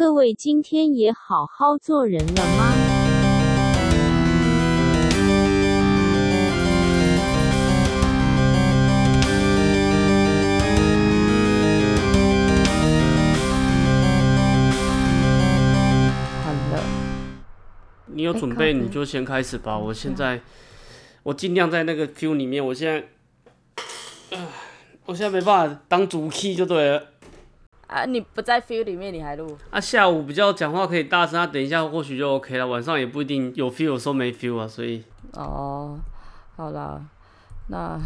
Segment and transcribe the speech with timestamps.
[0.00, 2.72] 各位今天也好好做人了吗？
[16.42, 16.82] 好了，
[18.06, 19.76] 你有哎准备你就先开始吧。
[19.76, 20.40] 我现在
[21.24, 23.06] 我尽量在那个 Q 里面，我现在，
[24.30, 24.48] 呃
[25.04, 27.02] 我现在没办法当主 key 就对了。
[27.90, 29.58] 啊，你不在 feel 里面，你还录？
[29.70, 32.64] 啊，下午比较讲话可以大声，啊，等一下或许就 OK 了。
[32.64, 35.98] 晚上也不一定有 feel，有时候没 feel 啊，所以哦，
[36.56, 37.00] 好啦，
[37.68, 37.98] 那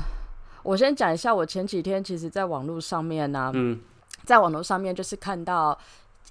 [0.63, 3.79] 我先讲一下，我前几天其实在网络上面呢、嗯，
[4.25, 5.79] 在网络上面就是看到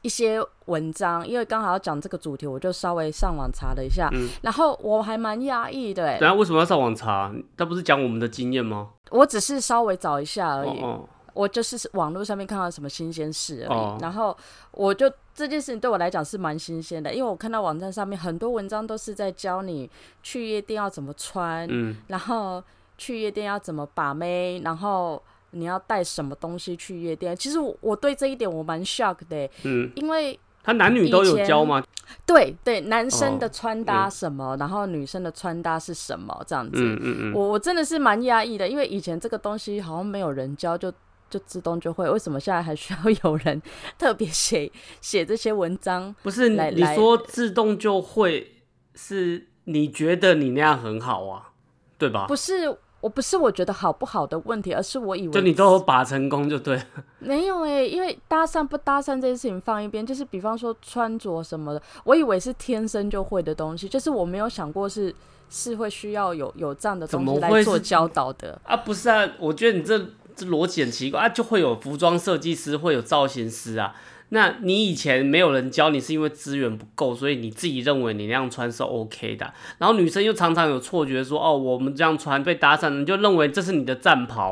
[0.02, 7.32] 一些文章，因为刚好要讲这个主题，我就稍微上网查了一下，嗯然后我还蛮压抑的，哎等，下为什么要上网查？
[7.56, 8.90] 他不是讲我们的经验吗？
[9.12, 14.36] 我只是稍微找一下而已，哦哦，我就是网络上面看到什么新鲜事而已，哦然后
[14.72, 19.90] 我就这件事情对我来讲是蛮新鲜的，因为我看到网站上面很多文章都是在教你
[20.22, 22.64] 去夜店要怎么穿，嗯，然后
[22.98, 27.36] 去夜店要怎么把妹，然后你要带什么东西去夜店。
[27.36, 31.84] 其实我我对这一点我蛮 shock 的欸，嗯，因为他男女都有教吗？
[32.28, 40.94] 对对，男生的哦穿搭什么，然后女生的穿搭是什么这样子，嗯嗯嗯，我我真的是蛮压抑的，因为以前这个东西好像没有人教就。
[41.34, 43.60] 就自动就会，为什么现在还需要有人
[43.98, 46.14] 特别写写这些文章？
[46.22, 48.52] 不是你说自动就会，
[48.94, 51.50] 是你觉得你那样很好啊，
[51.98, 52.28] 对吧？
[52.28, 56.86] 不是，我不是我觉得好不好的问题，而是我以为就你都有把成功就对了。
[57.18, 65.14] 没有哎、因为搭讪不搭讪这件事情放一边，就是比方说穿着什么的，我以为是天生就会的东西，就是我没有想过是
[65.50, 68.60] 是会需要有有这样的东西来做教导的。
[68.64, 69.98] 啊，不是啊，我觉得你这
[70.36, 73.96] 这逻辑很奇怪啊，就会有服装设计师，会有造型师啊。
[74.30, 79.54] 那你以前没有人教你，是因为资源不够，所以你自己认为你那样穿是 OK 的。
[79.78, 84.52] 然后女生又常常有错觉说，哦，我们这样穿被搭讪，你就认为这是你的战袍。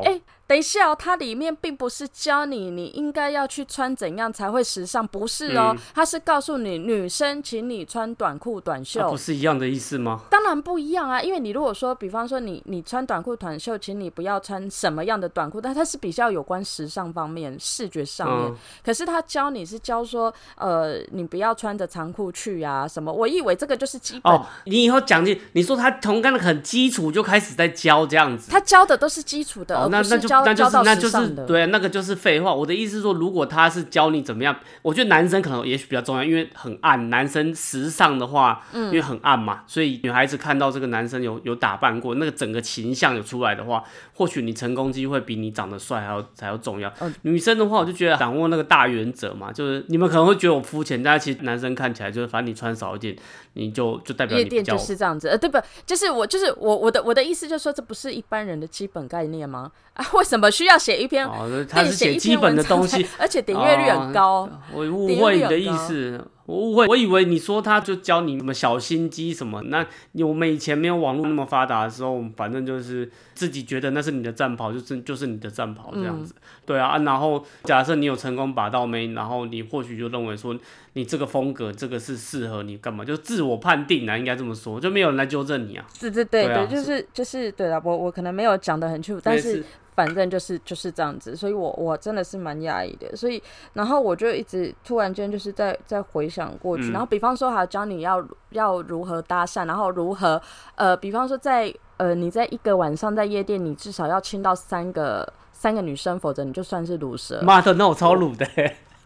[0.52, 9.00] 等一下哦，它里面并不是教你你应该要去穿怎样才会时尚，不是哦，它是告诉你女生，请你穿短裤短袖。
[9.00, 10.20] 啊不是一样的意思吗？
[10.28, 18.50] 当然不一样啊，因为你如果说，比方说你你穿短裤短袖，请你不要穿什么样的短裤，但它是比较有关时尚方面、视觉上面。
[18.50, 23.10] 嗯可是他教你是教说，呃，你不要穿着长裤去啊什么。
[23.10, 28.50] 我以为这个就是基本，哦，你以后讲解，你说他从刚很基础就开始在教这样子。
[28.50, 31.28] 他教的都是基础的，哦，而那那不是教就那就是那就是。
[31.46, 32.54] 对，那个就是废话。
[32.54, 37.10] 我的意思是说，如果他是教你怎么样，我觉得男生可能也许比较重要，因为很暗。
[37.10, 43.82] 男生时尚的话，嗯因为很暗嘛，所以女孩子看到这个男生有有打扮过，那个整个形象有出来的话，
[44.22, 46.92] 或许你成功机会比你长得帅还要还要重要。
[47.00, 53.16] 嗯女生的话，我就觉得掌握那个大原则嘛，就是你们可能会觉得我肤浅，但是其实男生看起来就是，反正你穿少一点，
[53.54, 55.58] 你就就代表夜店就是这样子，呃，对不？
[55.84, 59.72] 就是我，就是我，我的我的意思就是说，这不是一般人的基本概念吗？
[59.94, 61.26] 啊，为什么需要写一篇？
[61.26, 64.48] 哦，他是写基本的东西，， 而且点阅率很高。
[64.72, 69.62] 我误会你的意思，我误会，我以为你说他就教你什么小心机什么。
[69.62, 76.34] 那你我们以前没有网络那么发达的时候，反正就是自己觉得那是你的战袍，就是就是你的战袍这样子。
[76.66, 80.54] 对啊，啊然后假设你有成功把到妹，然后你或许就认为说
[80.92, 85.86] 你这个风格这个是适合你干嘛，就自我判定啊，应该这么说，就没有人来纠正你啊。
[85.98, 89.64] 对对对就是就是对了，我我可能没有讲的很清楚，但是
[89.94, 93.42] 反正就是就是这样子，所以我我真的是蛮压抑的，所以
[93.74, 100.40] 然后我就一直突然间就是在在回想过去，嗯然后比方说还教你要要如何搭讪，然后如何
[100.76, 107.40] 呃，比方说在呃你在一个晚上在夜店，你至少要亲到三个三个女生，否则你就算是卤蛇。
[107.42, 108.46] 妈的，那我超鲁的、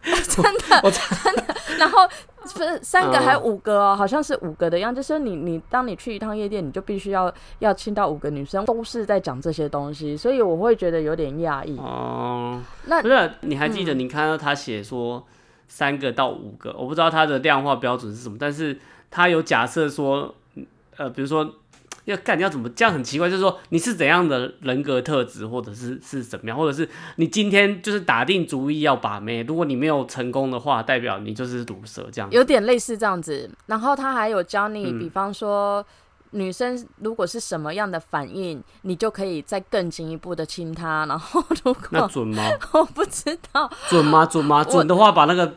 [0.01, 1.55] 真的，我真的。
[1.77, 1.99] 然后
[2.55, 5.01] 不是三个嗯还有五个哦，好像是五个的样子。
[5.01, 11.77] 就是你你当你去一趟夜店，你就必须要要亲到五个女生，都是在讲这些东西，所以我会觉得有点讶异。
[11.77, 15.25] 哦、那不是，你还记嗯得你看到他写说
[15.67, 18.77] 三个到五个，我不知道他的量化标准是什么，但是
[19.11, 20.33] 他有假设说，
[20.97, 21.49] 呃，比如说
[22.07, 32.29] 要干要怎么这样很奇怪，就是说你是怎样的人格特质，或者是是怎么样，或者是你今天就是打定主意要把妹，如果你没有成功的话，代表你就是毒蛇这样。
[32.31, 33.49] 有点类似这样子。
[33.67, 35.85] 然后他还有教你，嗯比方说。
[36.31, 41.05] 女生如果是什么样的反应，你就可以再更进一步的亲她。
[41.05, 42.43] 然后如果那准吗？
[42.73, 44.25] 我不知道，准吗？
[44.25, 44.61] 准吗？
[44.61, 45.55] 准的话，把那个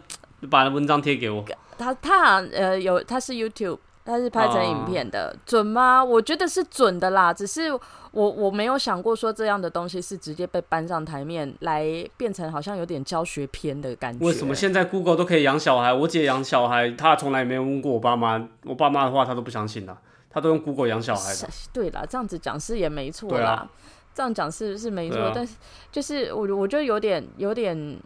[0.48, 1.44] 把文章贴给我。
[1.76, 6.02] 他他好像呃有他是 YouTube 它是拍成影片的，准吗？
[6.02, 7.80] 我觉得是准的啦，只是我
[8.12, 11.84] 我没有想过说这样的东西是直接被搬上台面来
[12.16, 14.24] 变成好像有点教学片的感觉。
[14.24, 15.92] 为什么现在 Google 都可以养小孩？
[15.92, 19.96] 我姐养小孩，她从来没有问过我爸妈，我爸妈的话她都不相信的，
[20.28, 21.48] 她都用 Google 养小孩的。
[21.72, 23.68] 对啦，这样子讲是也没错啦，
[24.12, 25.54] 这样讲是是没错，啊但是
[25.92, 27.96] 就是我我觉得有点有点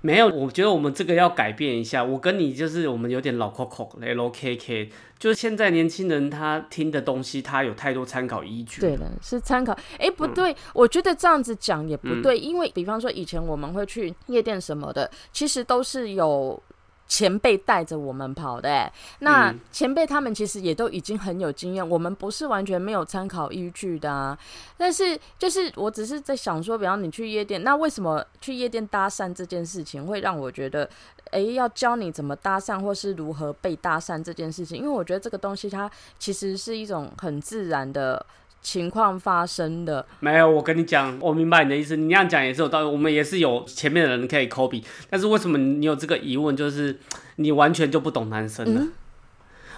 [0.00, 2.04] 没有，我觉得我们这个要改变一下。
[2.04, 8.80] 我跟你就是我们有点老 Coco L K K，就是现在年轻人他听的东西，他有太多参考依据。
[8.80, 9.72] 对了，是参考。
[9.98, 16.62] 哎、嗯不对，我觉得这样子讲也不对，因为比方说以前我们会去夜店什么的，其实都是有。
[17.08, 24.38] 前辈带着我们跑的、欸，那嗯前辈他们其实也都已经很有经验，我们不是完全没有参考依据的啊。
[24.76, 30.88] 但是就是我只是在想说，比方你去夜店，那为什么去夜店搭讪这件事情会让我觉得，
[31.30, 34.76] 诶，要教你怎么搭讪或是如何被搭讪这件事情？
[34.76, 38.24] 因为我觉得这个东西它其实是一种很自然的
[38.68, 40.04] 情况发生的。
[40.20, 41.96] 没有，我跟你讲，我明白你的意思。
[41.96, 46.98] 你那样讲也是有道理，我们也是有前面的人可以 copy，但是为什么你有这个疑问，就是
[47.36, 48.86] 你完全就不懂男生了？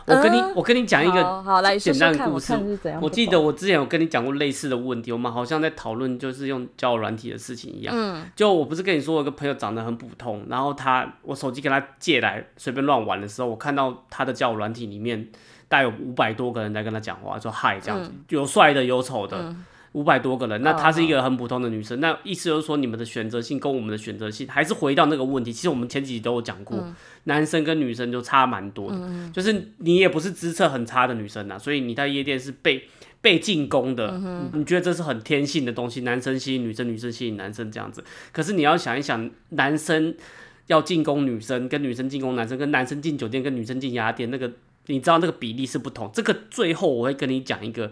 [0.06, 1.44] 我跟你，嗯我跟你讲一个
[1.78, 2.52] 简单的故事。
[3.00, 7.94] 我记得我之前有跟你讲过类似的问题，我们好像在讨论就是用交友软体的事情一样。
[7.96, 15.28] 嗯，就我不是跟你说，我有个朋友长得很普通，然后他我手机跟他借来随便乱玩的时候，我看到他的交友软体里面
[15.70, 19.56] 大概有五百多个人在跟他讲话，说嗨这样子，有帅的有丑的。
[19.92, 25.52] 五百多个人，那她是一个很普通的女生，那意思就是说，你们的选择性跟我们的选择性，还是回到那个问题。
[25.52, 26.78] 其实我们前几集都有讲过，
[27.24, 28.98] 男生跟女生就差蛮多的，
[29.32, 32.84] 就是你也不是姿色很差的女生呐，所以你在夜店是被
[33.20, 34.16] 被进攻的，
[34.52, 38.04] 你你觉得这是很天性的东西，男生吸引女生，女生吸引男生这样子。
[38.30, 40.14] 可是你要想一想，男生
[40.68, 44.52] 要进攻女生，跟女生进攻男生，跟男生进酒店，跟女生进雅典，那个
[44.90, 46.10] 你知道那个比例是不同。
[46.12, 47.90] 这个最后我会跟你讲一个，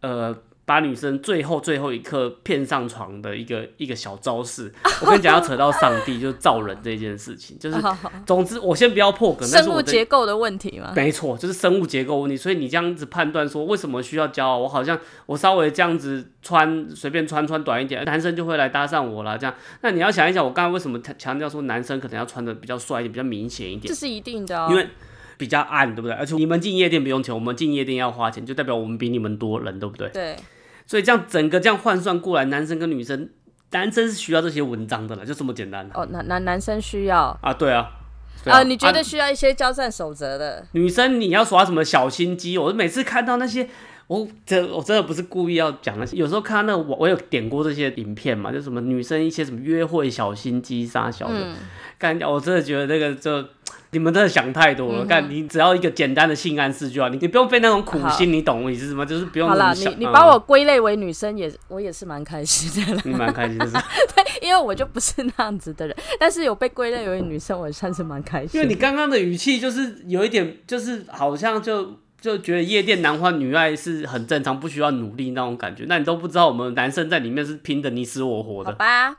[0.00, 0.36] 呃。
[0.68, 4.70] 把女生最后最后一刻骗上床的一个一个小招式，
[5.00, 7.78] 我跟你讲，要扯到上帝，就是造人这件事情，就是
[8.26, 10.92] 总之我先不要破梗，但是生物结构的问题嘛。
[10.94, 12.36] 没错，就是生物结构问题。
[12.36, 19.38] 所以你这样子判断说为什么需要骄傲，我好像我稍微这样子穿随便穿穿短一点，男生就会来搭上我啦。
[19.38, 24.68] 这样，那你要想一想，我刚才为什么强强调说男生可能要穿的比较帅一点，比较明显一点这，是一定的哦。
[24.68, 24.86] 因为
[25.38, 26.14] 比较暗，对不对？
[26.14, 30.10] 而且你们进夜店不用钱，我们进夜店要花钱，就代表我们比你们多人，对不对？
[30.10, 30.36] 对，
[30.86, 33.30] 所以这样整个这样换算过来，男生跟女生，
[33.70, 37.92] 男生是需要这些文章的了，就这么简单哦，男男男生需要啊，对啊。
[38.44, 40.64] 啊呃，你觉得啊需要一些交战守则的？
[40.72, 42.56] 女生你要耍什么小心机？
[42.56, 43.68] 我每次看到那些，
[44.08, 51.54] 我这我真的不是故意要讲那些，有时候看到那我我有点过这些影片嘛，就什么女生一些什么约会小心机啥小的，嗯，
[51.98, 53.44] 干、我真的觉得那个就
[53.90, 55.04] 你们真的想太多了。
[55.04, 59.04] 干、你只要一个简单的性暗示就好，你你不用费那种苦心，你懂我意思吗？
[59.04, 63.76] 就是不用好你你把我归类为女生也，我也是蛮开心的啦，你蛮开心的是，
[64.40, 68.58] 因为我就不是那样子的人，但是有被归类为女生，我算是蛮开心。
[68.58, 71.92] 因为你刚刚的语气就是有一点，就是好像就。
[72.20, 75.84] 就觉得夜店男欢女爱是很正常，不需要努力那种感觉。
[75.86, 78.72] 那你都不知道我们男生在里面是拼的你死我活的。
[78.72, 79.18] 好吧，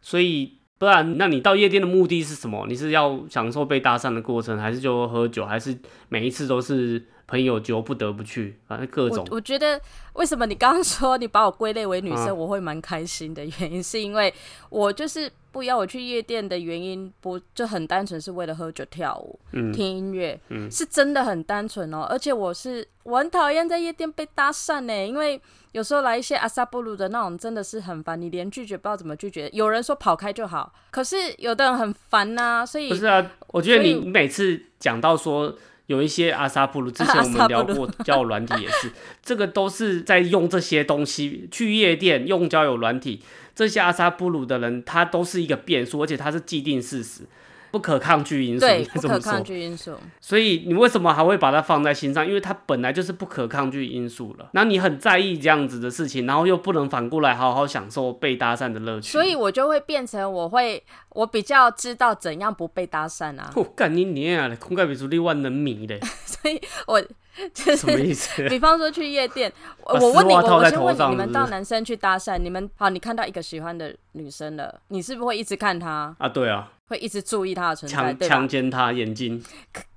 [0.00, 2.64] 所以不然，那你到夜店的目的是什么？
[2.68, 5.76] 你是要享受被搭讪的过程，还是就喝酒，还是
[6.08, 8.56] 每一次都是朋友酒不得不去？
[8.66, 9.26] 反正各我种。
[9.30, 9.78] 我觉得
[10.14, 14.32] 为什么你刚刚说你把我归类为女生，啊我会蛮开心的原因，是因为
[14.70, 22.06] 我就是不要我去夜店的原因，不就很单纯是为了喝酒跳舞、嗯听音乐，嗯是真的很单纯哦。
[22.08, 25.40] 而且我是我很讨厌在夜店被搭讪呢，因为
[25.72, 29.48] 有时候来一些阿萨布鲁的那种真的是很烦，你连拒绝不知道怎么拒绝。
[29.52, 35.54] 有人说跑开就好，可是有的人很烦呐、所以不是啊，我觉得你每次讲到说
[35.86, 38.90] 有一些阿萨布鲁，之前我们聊过 交友软体也是，
[39.22, 43.22] 这个都是在用这些东西去夜店用交友软体，
[43.58, 47.22] 这些阿萨布鲁的人他都是一个变数，而且他是既定事实。
[47.70, 49.42] 不可抗拒因素，对不可抗。
[49.42, 49.94] 拒因素。
[50.20, 52.24] 所以你为什么还会把它放在心上？
[52.24, 54.48] 因为它本来就是不可抗拒因素了。
[54.52, 59.10] 那你很在意这样子的事情，然后又不能反过来好好享受被搭讪的乐趣。
[59.10, 67.02] 所以我就会变成我会，我比较知道怎样不被搭讪啊，我干你娘的，空盖比出力万能迷嘞， 所以我
[67.54, 68.06] 就什么是。
[68.06, 68.48] 意思？
[68.48, 69.52] 比方说去夜店，
[69.84, 78.48] 我问你，我先问你，你们到男生去搭讪，你们好，你看到一个喜欢的女生了，你是不是会一直看她，啊，对啊，会一直注意她的存在，强对强？
[78.48, 79.42] 奸她眼睛，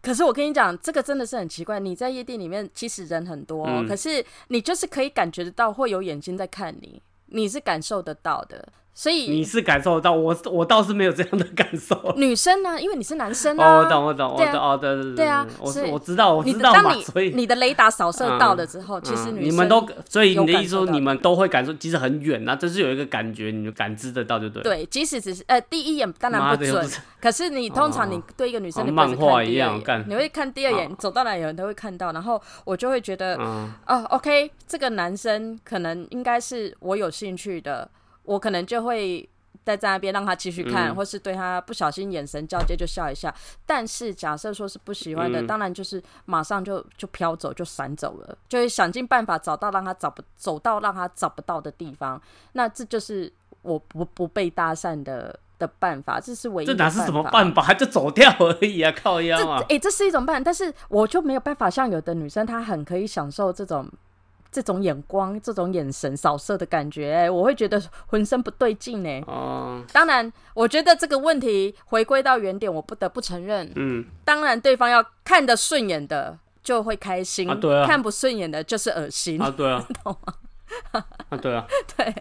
[0.02, 1.80] 可是我跟你讲，这个真的是很奇怪。
[1.80, 8.68] 你在夜店里面，其实人很多、哦，嗯可是你就是可以感觉得到会有眼睛在看你，你是感受得到的。
[9.02, 12.14] 所以你是感受得到，我我倒是没有这样的感受。
[12.18, 24.64] 女生呢，因为你是男生啊，哦，我懂，我懂，我懂，哦，对对对对啊我所以我知道，我知道当你所以你的雷达扫射到了之后，其实嗯女生你们都，所以你的意思说你们都会感受，即使很远啊，这是有一个感觉，你就感知得到，就对了。
[24.64, 26.88] 对，即使只是呃第一眼当然不准
[27.20, 37.90] 可是你通常哦你对一个女生好你不会是漫画看第二眼一样干你会看第二眼哦，走到哪有人都会看到，然后我就会觉得嗯，哦，OK，这个男生可能应该是我有兴趣的，
[38.24, 39.28] 我可能就会
[39.64, 43.34] 待在那边让他继续看，嗯或是对他不小心眼神交接就笑一下。
[43.66, 52.22] 但是假设说是不喜欢的，嗯当然就是马上就就飘走，就闪走了，就会想尽办法找到让他找不走到让他找不到的地方。
[52.54, 57.72] 那这就是我不不被搭讪的的办法，这是唯一的这哪是什么办法？
[57.76, 59.64] 就走掉而已啊，靠腰这啊。
[59.70, 63.88] 哎、这是一种办法，但是我就没有办法像有的女生，她很可以享受这种
[64.52, 69.22] 这种眼光、这种眼神扫射的感觉、哎，我会觉得浑身不对劲呢。
[69.26, 77.88] 哦，当然，我觉得这个问题回归到原点，我不得不承认，嗯，当然对方要看得顺眼的就会开心，啊对啊。
[77.88, 79.42] 看不顺眼的就是恶心。
[79.42, 79.88] 啊，对啊，
[80.92, 81.66] 啊，对啊，
[81.96, 82.14] 对，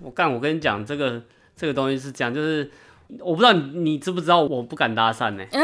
[0.00, 1.22] 我干，我跟你讲，这个
[1.56, 2.70] 这个东西是这样，就是
[3.20, 5.56] 我不知道你你知不知道，我不敢搭讪呢、不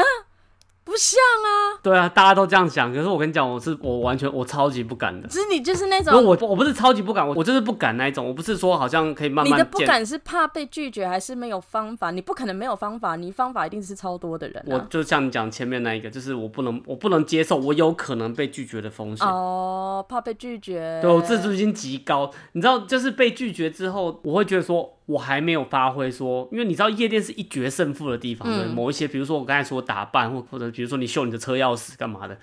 [0.99, 5.29] 像啊，对啊，大家都这样想，可是我跟你讲，我是我完全我超级不敢的。
[5.29, 6.15] 只是你就是那种。
[6.25, 9.65] 我我不是超级不敢，我我就是不敢那一种，我不是说好像可以慢你的。
[9.65, 12.11] 不敢是怕被拒绝，还是没有方法？
[12.11, 14.75] 你不可能没有方法，你方法一定是超多的人啊。
[14.75, 19.27] 我就像你讲前面那一个，就是我不能我不能接受我有可能被拒绝的风险。
[19.27, 20.99] 哦，怕被拒绝。
[21.03, 32.39] 对我自尊心极高，你知道，就是被拒绝之后，我会觉得说，我还没有发挥说，因为你知道夜店是一决胜负的地方，对嗯某一些，比如说我刚才说打扮，或或者比如说你秀你的车钥匙干嘛的，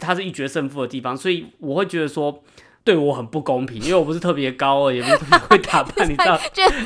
[0.00, 2.42] 它是一决胜负的地方，所以我会觉得说，
[2.82, 6.40] 对我很不公平，因为我不是特别高，也不是特别会打扮， 你知道，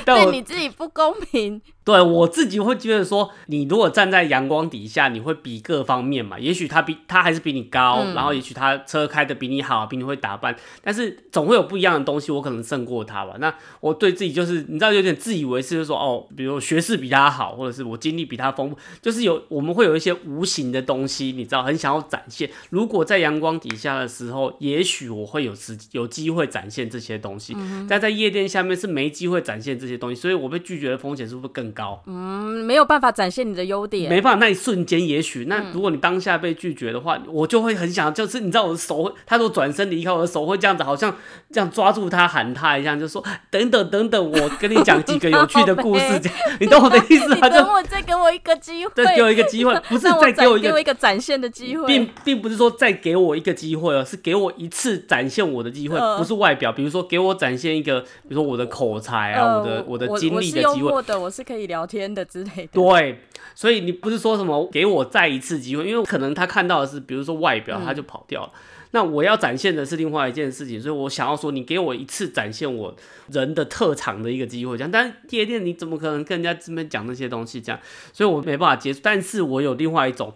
[0.04, 1.60] 对你自己不公平。
[1.90, 6.38] 对我自己会觉得说，你如果站在阳光底下，你会比各方面嘛。
[6.38, 13.34] 也许他比他还是比你高，嗯然后也许他车开的比你好，比你会打扮，但是总会有不一样的东西，我可能胜过他吧。
[13.40, 22.48] 那我对自己就是你知道有点自以为是，就说哦，比如学识比他好，或者是我经历比他丰富，就是有我们会有一些无形的东西，你知道很想要展现。
[22.70, 27.56] 如果在阳光底下的时候，也许我会有时有机会展现这些东西，
[27.88, 31.79] 但在夜店下面是没机会展现这些东西，所以我被拒绝的风险是不是更高？
[32.06, 34.10] 嗯，没有办法展现你的优点。
[34.10, 41.14] 没办法，那一瞬间也许，嗯那如果你当下被拒绝的话，我就会很想，就是你知道我的手会，他如果转身离开我的手会这样子，好像
[41.52, 47.48] 这样抓住他喊他一样，就说等等等等，我跟你讲几个有趣的故事， 这样你懂我的意思吗？
[47.48, 51.86] 就你等我再给我一个机会，再给我一个机会， 不是再给我一个一个展现的机会。
[51.86, 62.68] 并并不是说再给我一个机会哦，是给我一次展现我的机会，嗯不是外表，比如说给我展现一个，比如说我的口才啊，呃我的我的经历的机会，我是可以聊天的之类的。
[62.72, 63.20] 对，
[63.54, 68.52] 所以你不是说什么给我再一次机会，因为可能他看到的是，比如说外表，他就跑掉了。
[68.90, 72.94] 那我要展现的是另外一件事情，所以我想要说，你给我一次展现我
[73.28, 74.90] 人的特长的一个机会，这样。
[74.90, 77.80] 但是夜店你怎么可能跟人家这边讲那些东西这样？
[78.12, 79.00] 所以我没办法接受。
[79.02, 80.34] 但是我有另外一种，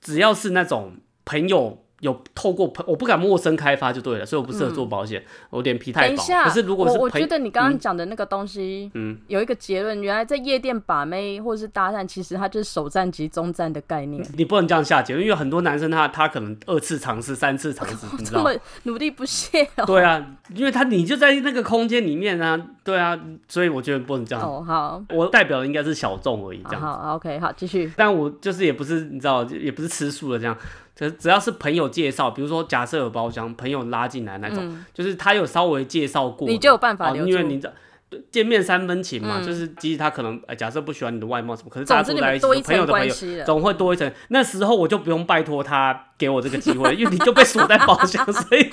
[0.00, 1.82] 只要是那种朋友。
[2.00, 6.06] 有透过朋，我不敢陌生开发就对了，所以我不适合做保险，我脸皮太薄。
[6.08, 14.24] 等一下，可是如果是我我觉得你刚刚讲的那个东西，嗯有一个结论，原来在夜店把妹或者是搭讪，其实它就是首战及中站的概念。
[14.36, 18.50] 你不能这样下结论，因为很多男生他他可能二次尝试、三次尝试，你知道吗？
[18.52, 19.84] 这么努力不懈哦。
[19.84, 20.24] 对啊，
[20.54, 24.44] 因为他你就在那个空间里面啊，对啊，所以我觉得不能这样。
[24.44, 26.80] 哦，好，我代表的应该是小众而已，这样。
[26.80, 27.92] 好好，OK，好，继续。
[27.96, 30.56] 但我就是也不是你知道，也不是吃素的这样。
[30.98, 37.30] 只只要是朋友介绍，比如说假设有包厢，朋友拉进来那种，就是他有稍微介绍过，嗯你就有办法哦留住。
[37.30, 37.72] 因为你知道。
[38.32, 43.44] 见面三分情嘛，嗯就是即使他可能，欸，假设不喜欢你的外貌什么，可是大家住在一起，一朋友的朋友。
[43.44, 44.10] 总会多一层。
[44.28, 48.66] 那时候我就不用拜托他给我这个机会，因为你就被锁在包厢，所以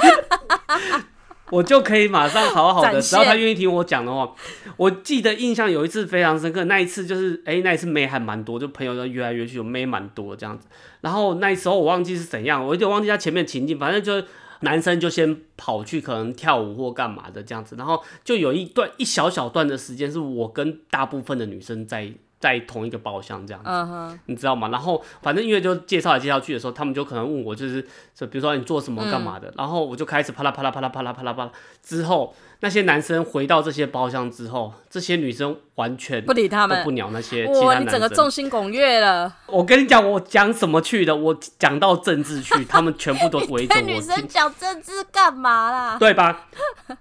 [1.51, 4.33] 我就可以马上好好的，展只要他愿意听我讲的话。
[4.77, 10.67] 我记得印象有一次非常深刻，那一次就是，哎、那一次妹还蛮多，就朋友都约来约去，有妹蛮多这样子。
[11.01, 14.27] 然后那时候我忘记是怎样，我有点忘记他前面情境，反正就
[14.61, 22.11] 男生就先跑去可能跳舞或干嘛的这样子，然后就有一段一小小段的时间是我跟大部分的女生在。
[22.45, 24.67] 在同一个包厢这样子，你知道吗？
[24.69, 27.81] 然后反正因为就介绍来介绍去的时候，他们就可能问我，就是
[28.13, 36.91] 就比如说你做什么干嗯嘛的，然后我就开始啪啦啪啦啪啦啪啦啪啦啪啦，之后那些男生回到这些包厢之后，这些女生完全不理他们都不。
[36.91, 38.07] 鸟那些其你整个。
[38.15, 41.13] 众星拱月了，我跟你讲，我讲什么去的？
[41.13, 44.25] 我讲到政治去， 他们全部都围着跟我听女生。
[44.25, 45.97] 讲政治干嘛啦？
[45.99, 46.47] 对吧？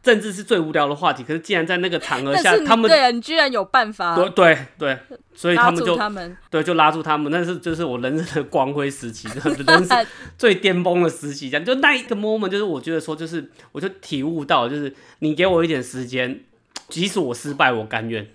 [0.02, 4.98] 政治是最无聊的话题，可是既然在那个场合下他们对啊，你居然有办法对对对，
[5.36, 9.28] 所以他拉们就他们，对就拉住他们，那是就是我人生的光辉时期，
[9.64, 16.40] 人生 最巅峰的时期，这样就那一个 moment，就是我觉得说，就是我就体悟到，就是你给我一点时间，
[16.88, 18.26] 即使我失败，我甘愿，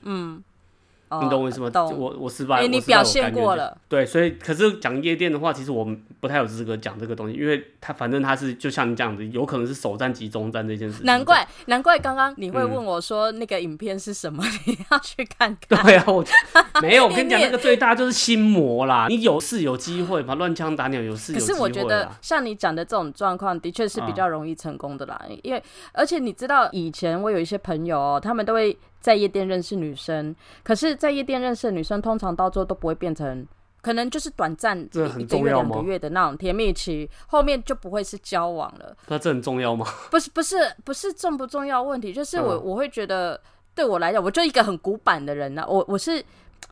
[1.09, 1.69] 哦你懂我意思吗？
[1.69, 1.97] 懂。
[1.97, 11.05] 我我失败，哎，我失败你表现过了，对，所以可是讲夜店的话，其实我们不太有资格讲这个东西，因为他反正他是就像你这样子，有可能是首战集中战这件事情。
[11.05, 15.83] 难怪难怪刚刚你会嗯问我说那个影片是什么， 你要去看看。
[15.83, 16.23] 对啊，我
[16.81, 19.07] 没有，我跟你讲，那个最大就是心魔啦。
[19.09, 25.19] 你有事有机会嘛，乱枪打鸟有事有可机会啊是我觉得像你讲的这种状况，的确是比较容易成功的啦。
[25.43, 33.47] 因为而且你知道，以前我有一些朋友哦，他们都会在夜店认识女生，可是，在夜店认识的女生，通常到最后都不会变成。
[33.81, 34.77] 可能就是短暂
[35.17, 38.93] 一个月、两个月的那种甜蜜期，后面就不会是交往了。
[39.07, 39.85] 那这很重要吗？
[40.11, 43.39] 不是不是不是重不重要问题，就是我、嗯我会觉得
[43.73, 46.21] 对我来讲，我就一个很古板的人呢、我我是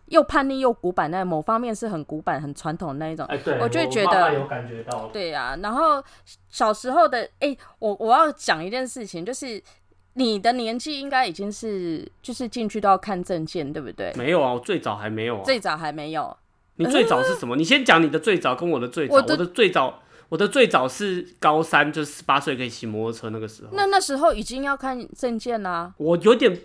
[0.08, 3.26] 又叛逆又古板，那某方面是很古板、很传统的那一种。
[3.62, 5.08] 我就会觉得有感觉到。
[5.08, 6.04] 对呀、然后
[6.50, 9.64] 小时候的哎、我我要讲一件事情，就是
[10.18, 14.12] 你的年纪应该已经是就是进去都要看证件，对不对？
[14.16, 15.44] 没有啊，我最早还没有啊。
[15.46, 16.36] 最早还没有，
[16.78, 17.56] 你最早是什么？
[17.56, 19.14] 你先讲你的最早跟我的最早。
[19.14, 23.70] 我的我的最早，我的最早是高三，就是十八岁可以骑摩托车那个时候。
[23.74, 26.60] 那那时候已经要看证件啦、我有点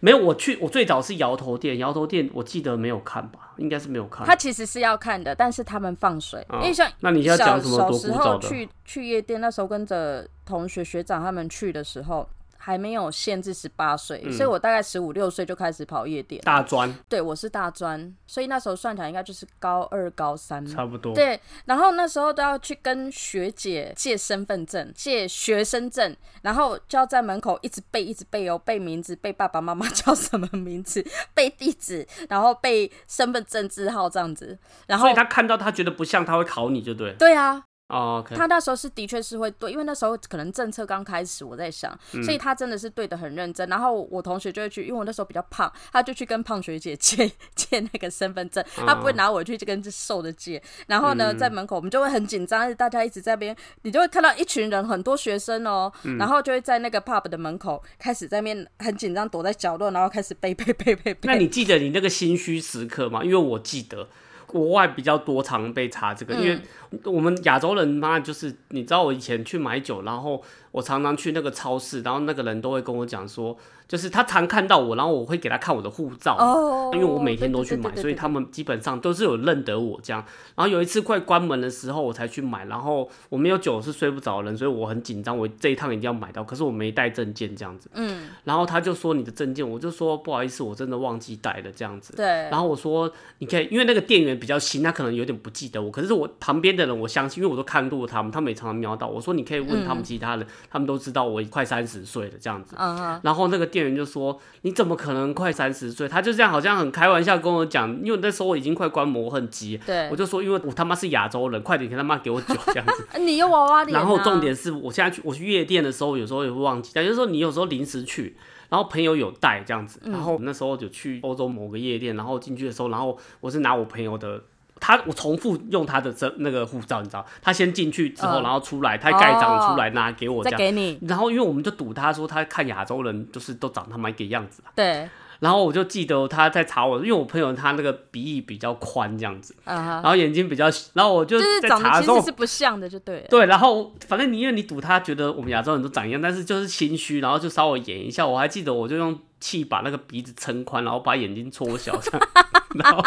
[0.00, 4.26] 没有，我去我最早是摇头店，摇头店我记得没有看吧，应该是没有看。
[4.26, 8.38] 他其实是要看的，但是他们放水，啊因为像那你要小讲什么多小时候？
[8.40, 12.28] 去去夜店，那时候跟着同学学长他们去的时候，
[12.66, 16.42] 还没有限制十八岁，嗯所以我大概十五六岁就开始跑夜店。
[16.42, 20.66] 大专对，我是大专，所以那时候算起来应该就是高二、高三。
[20.66, 21.14] 差不多。
[21.14, 34.58] 对，然后那时候都要去跟学姐借身份证、借学生证，然后就要在门口一直背、一直背哦，背名字、背爸爸妈妈 叫什么名字、背地址，然后背身份证字号这样子。
[34.88, 37.12] 然后所以他看到他觉得不像，他会考你就对。
[37.12, 43.68] 对啊，哦他那时候是的确是会对，因为那时候可能政策刚开始，我在想，嗯所以他真的是对的很认真。
[43.68, 50.60] 然后我同学就会去，因为我那时候比较胖，他就去跟胖学姐 借借那个身份证，他不会拿我去跟这瘦的借。
[50.88, 61.18] 然后呢，嗯在门口我们就会很紧张，大家一直在边，你就会看到一群人，很多学生哦，嗯然后就会在那个 pub 的门口开始在那边很紧张，躲在角落，然后开始背背背背背。
[61.22, 63.22] 那你记得你那个心虚时刻吗？
[63.22, 64.08] 因为我记得
[64.46, 66.60] 国外比较多常被查这个，因为
[67.04, 73.56] 我们亚洲人嘛，就是你知道我以前去买酒，然后我常常去那个超市，然后那个人都会跟我讲说，
[73.88, 76.36] 就是他常看到我，然后我会给他看我的护照。
[76.38, 80.24] 哦，因为我每天都去买，所以他们基本上都是有认得我这样。
[80.54, 86.44] 然后有一次快关门的时候，我才去买，然后我没有酒是睡不着人，所以我很紧张，我这一趟一定要买到。
[86.44, 92.14] 可是我没带证件这样子，嗯，然后他就说你的证件，我就说不好意思，我真的忘记带了这样子。
[92.16, 99.06] 对，然后我说你可以，因为那个店员比较新，他可能有点不记得我，可是我旁边的人我相信，因为我都看过他们，他们也常常瞄到。
[99.06, 102.74] 我说你可以问他们其他人，他们都知道我快三十岁了这样子。
[102.78, 109.78] 嗯哼，然后那个店员就说：“你怎么可能快三十岁？”他就这样好像很开玩笑跟我讲，因为那时候我已经快关门，我很急。
[109.86, 113.18] 对我，就说：“因为我他妈是亚洲人，快点他妈给我酒这样子。
[113.20, 118.36] 你又娃娃”脸、啊，然后重点是我现在去我去夜店的时候，有时候也会忘记，但就是说你有时候临时去。
[118.68, 124.42] 然后朋友有带这样子，然后那时候就去欧洲某个夜店，然后进去的时候，然后我是拿我朋友的，
[124.80, 135.08] 他我重复用他的这那个护照，你知道，他先进去之后，嗯然后出来，他盖章出来拿给我这样，再给你，然后因为我们就赌他说他看亚洲人就是都长他妈一个样子啊，对，
[135.40, 143.26] 然后我就记得他在查我，因为我朋友他那个鼻翼比较宽这样子，然后眼睛比较，然后我就就是在查的时候长得其实是，不像的，就对了。
[143.28, 148.26] 对，然后反正你因为你赌他觉得我们亚洲人都长一样，但是就是心虚，然后就稍微演一下。
[148.26, 152.28] 我还记得我就用气把那个鼻子撑宽，然后把眼睛搓小这样，
[152.74, 153.02] 然后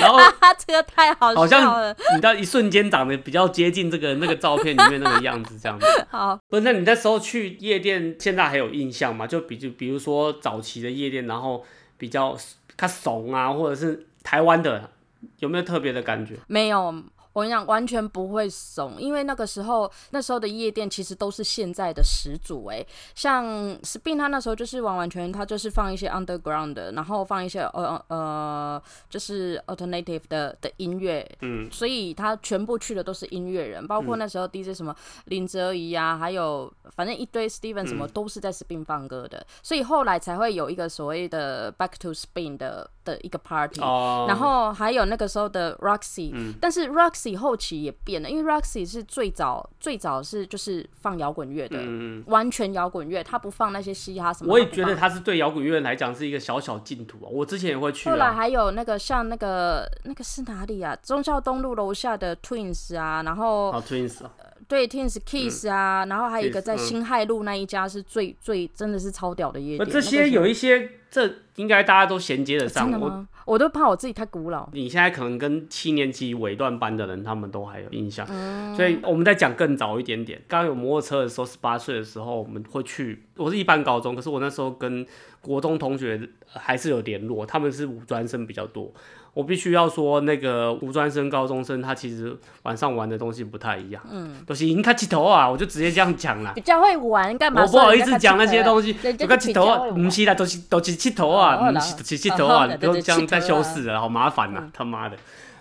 [0.00, 0.18] 然后
[0.66, 1.94] 这个太好好笑了。
[1.94, 5.86] 像你到一瞬间长得比较接近这个那个照片里面那个样子这样子。
[6.10, 9.26] 好，不是，那你那时候去夜店，现在还有印象吗？
[9.26, 11.64] 就比就比如说早期的夜店，然后
[11.98, 12.36] 比较
[12.76, 14.90] 他怂啊，或者是台湾的，
[15.38, 16.34] 有没有特别的感觉？
[16.46, 16.94] 没有，
[17.34, 23.44] 我跟你讲，完全不会怂，因为那个时候那时候的夜店其实都是现在的始祖哎，像
[23.82, 34.94] Spin 他那时候就是完完全他就是放一些 underground 的，然后放一些呃呃就是 alternative 的的音乐，嗯，所以他全部去的都是音乐人，包括那时候 DJ 什么
[35.24, 44.26] 林哲怡啊，还有反正一堆 Steven 什么都是在 Spin 放歌的，所以后来才会有一个所谓的 Back to Spin 的的一个 party，哦。
[44.28, 47.23] 然后还有那个时候的 Roxy，但是 Roxy。
[47.36, 51.78] 后期也变了，因为 Roxy 是最早最早是就是放摇滚乐的，
[52.26, 54.52] 完全摇滚乐，他不放那些嘻哈什么。
[54.52, 57.28] 我也觉得他是对摇滚乐来讲是一个小小净土啊。
[57.30, 58.10] 我之前也会去。
[58.10, 60.94] 后来还有那个像那个那个是哪里啊？
[61.02, 64.20] 忠孝东路楼下的 Twins 啊，然后 Twins。
[64.66, 69.90] 对，Twins Kiss 啊，然后还有一个在新海路那一家是最最真的是超屌的夜店。
[69.90, 72.90] 这些有一些，这应该大家都衔接得上。
[72.98, 74.68] 我我都怕我自己太古老。
[74.72, 78.26] 你现在可能跟七年级尾段班的人，他们都还有印象。
[78.74, 80.40] 所以我们在讲更早一点点。
[80.48, 83.24] 刚有摩托车的时候，十八岁的时候，我们会去。
[83.36, 85.06] 我是一般高中，可是我那时候跟
[85.40, 88.92] 国中同学还是有联络，他们是五专生比较多。
[89.34, 94.00] 我必须要说，那个无专生、高中生，他其实晚上玩的东西不太一样。
[94.10, 96.52] 嗯，都是你看起头啊，我就直接这样讲了。
[96.54, 97.62] 比较会玩，干嘛？
[97.62, 98.94] 我不好意思讲那些东西。
[99.18, 105.16] 就看起头啊，不是啦，都是都是起头啊，不是是气头啊，不用这样再修饰了，好麻烦呐，他妈的！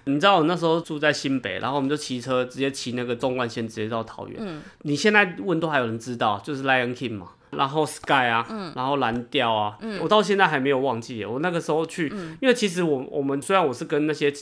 [0.05, 4.37] 你知道我那时候住在新北，然后我们就骑车直接骑那个纵贯线直接到桃园。
[4.39, 7.29] 嗯，你现在问都还有人知道，就是 Lion King 嘛。
[7.55, 11.23] 然后 Sky 啊，然后蓝调啊，我到现在还没有忘记。
[11.25, 12.07] 我那个时候去，
[12.41, 14.33] 因为其实我我们虽然我是跟那些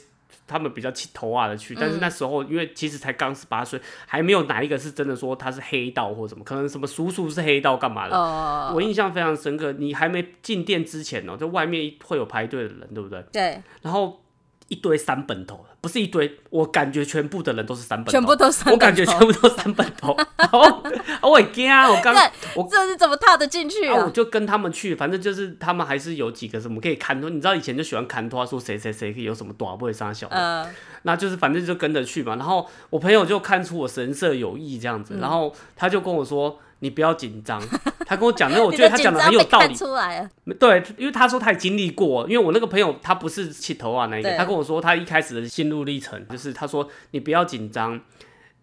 [0.48, 8.74] 他们比较气头啊的去，但是那时候因为其实才刚十八岁，还没有哪一个是真的说他是黑道或什么，可能什么叔叔是黑道干嘛的。
[8.74, 13.24] 我印象非常深刻，你还没进店之前哦，在外面会有排队的人，对不对？
[13.32, 13.62] 对。
[13.82, 14.22] 然后
[14.68, 15.66] 一堆三本头。
[15.82, 20.16] 不是一堆，我感觉全部的人都是三本，全部都三本，我感觉全部都三本头。
[20.52, 20.84] 哦，
[21.24, 21.90] 我很惊啊！
[21.90, 22.16] 我刚，
[22.56, 24.06] 我这是怎么踏得进去啊？
[24.06, 30.70] 我就跟他们去，反正就是他们还是有几个什么可以看托，你知道以前就喜欢看托，说谁谁谁可以有什么短不会伤小的，
[31.02, 32.36] 那就是反正就跟着去嘛。
[32.36, 36.60] 然后我朋友就看出我神色有异这样子，然后他就跟我说。
[36.82, 37.60] 你不要紧张，
[38.06, 39.74] 他跟我讲那，我觉得他讲的很有道理。
[39.74, 48.00] 出来对，因为他说他也经历过，因为我那个朋友他不是气头啊那一个，他跟我说他一开始的心路历程，就是他说你不要紧张，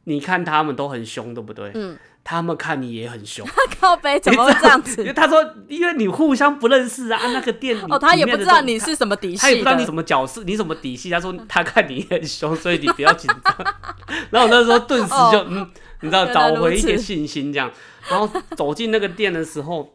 [0.04, 1.72] 你看他们都很凶，对不对？
[1.74, 1.96] 嗯。
[2.24, 3.46] 他们看你也很凶。
[3.80, 5.00] 靠背怎么会这样子？
[5.00, 11.08] 因为他说，因为你互相不认识啊，那个店 哦，他也不知道你是什么底细，他也不知道你什么角色，你什么底细。
[11.08, 13.74] 他说他看你很凶，所以你不要紧张。
[14.28, 17.70] 然后我那时候顿时就嗯，你知道找回一点信心这样。
[18.08, 19.94] 然后走进那个店的时候，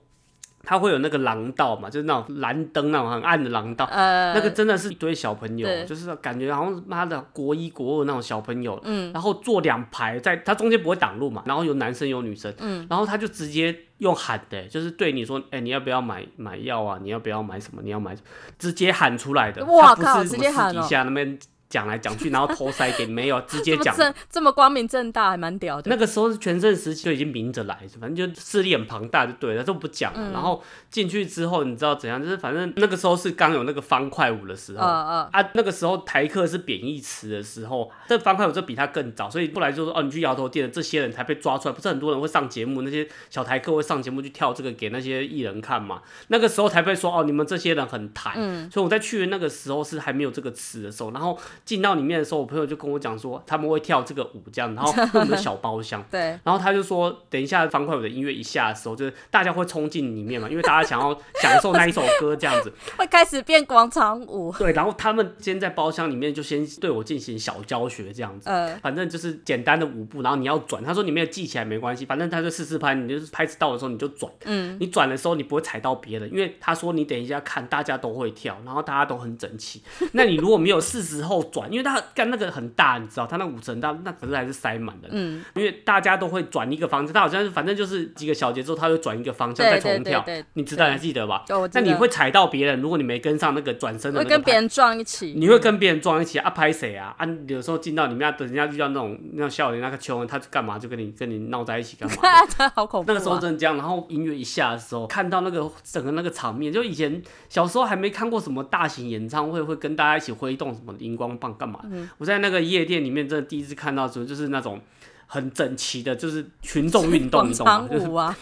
[0.66, 3.86] 他会有那个廊道嘛，就是那种蓝灯那种很暗的廊道。
[3.92, 8.80] 呃，那个真的是一堆小朋友，就是感觉好像妈的国一国二那种小朋友。
[8.84, 12.54] 嗯，然后坐两排，在他中间不会挡路嘛，然后有男生有女生。
[12.60, 17.00] 嗯，然后他就直接用喊的，就是对你说，哎，你要不要买买药啊？
[17.02, 17.82] 你要不要买什么？
[17.84, 18.28] 你要买什么，
[18.60, 19.66] 直接喊出来的。
[19.66, 21.38] 哇靠，直接喊底下那边。
[21.74, 23.96] 讲来讲去，然后偷塞给没有直接 讲，
[24.30, 25.90] 这么光明正大，还蛮屌的。
[25.90, 30.30] 那个时候是全盛时期，就已经明着来，反正就势力很庞大，就对了，都不讲了。
[30.32, 32.22] 然后进去之后，你知道怎样？
[32.22, 46.04] 就是反正那个时候是刚有那个方块舞的时候，啊那个时候台客是贬义词的时候，这方块舞就比他更早，所以后来就说哦，你去摇头店的这些人才被抓出来，不是很多人会上节目，那些小台客会上节目去跳这个给那些艺人看嘛？
[46.28, 48.34] 那个时候才被说哦，你们这些人很台。
[48.70, 52.43] 所以我在去的那个时候是还没有这个词的时候，然后进到里面的时候。
[52.43, 64.54] 我朋友就跟我讲说，他们会跳这个舞，这样，然后我们的小包厢，对，然后他就说，等一下方块舞的音乐一下的时候，就是大家会冲进里面嘛，因为大家想要享受那一首歌，这样子， 会开始变广场舞。
[64.60, 79.82] 对，然后他们先在包厢里面就先对我进行小教学，这样子，呃，反正就是简单的舞步，然后你要转，他说你没有记起来没关系，反正他就试试拍，你就是拍子到的时候你就转，嗯，你转的时候你不会踩到别人，因为他说你等一下看大家都会跳，然后大家都很整齐，
[80.13, 82.34] 那你如果没有是时候转，因为他干。
[82.34, 85.10] 那个很大，你知道，他那五层大，那可是还是塞满的。
[85.12, 90.25] 嗯，因为大家都会转一个方向，他好像是反正就是几个小节之后，他会转一个方向再重跳。
[90.53, 91.45] 你知道还记得吧？
[91.73, 95.36] 那你会踩到别人，如果你没跟上那个转身的，会跟别人撞一起。
[95.38, 96.49] 你会跟别人撞一起啊？
[96.49, 97.13] 拍谁啊？
[97.19, 102.15] 啊，有时候进到你们家，等人家遇到那种那种笑脸那个穷人，他干嘛就跟你跟你闹在一起干嘛？
[102.73, 103.12] 好恐怖。
[103.12, 111.80] 那个时候真的这样，然后音乐一下的时候，看到那个整个那个场面，就以前小时候还没看过什么大型演唱会，会跟大家一起挥动什么荧光棒干嘛？
[112.17, 113.04] 我在那个夜店。
[113.04, 114.80] 里面真的第一次看到时候，就是那种
[115.28, 117.86] 很整齐的，就是群众运动，你懂吗？
[117.89, 118.34] 舞啊，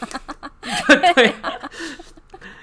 [1.15, 1.33] 对。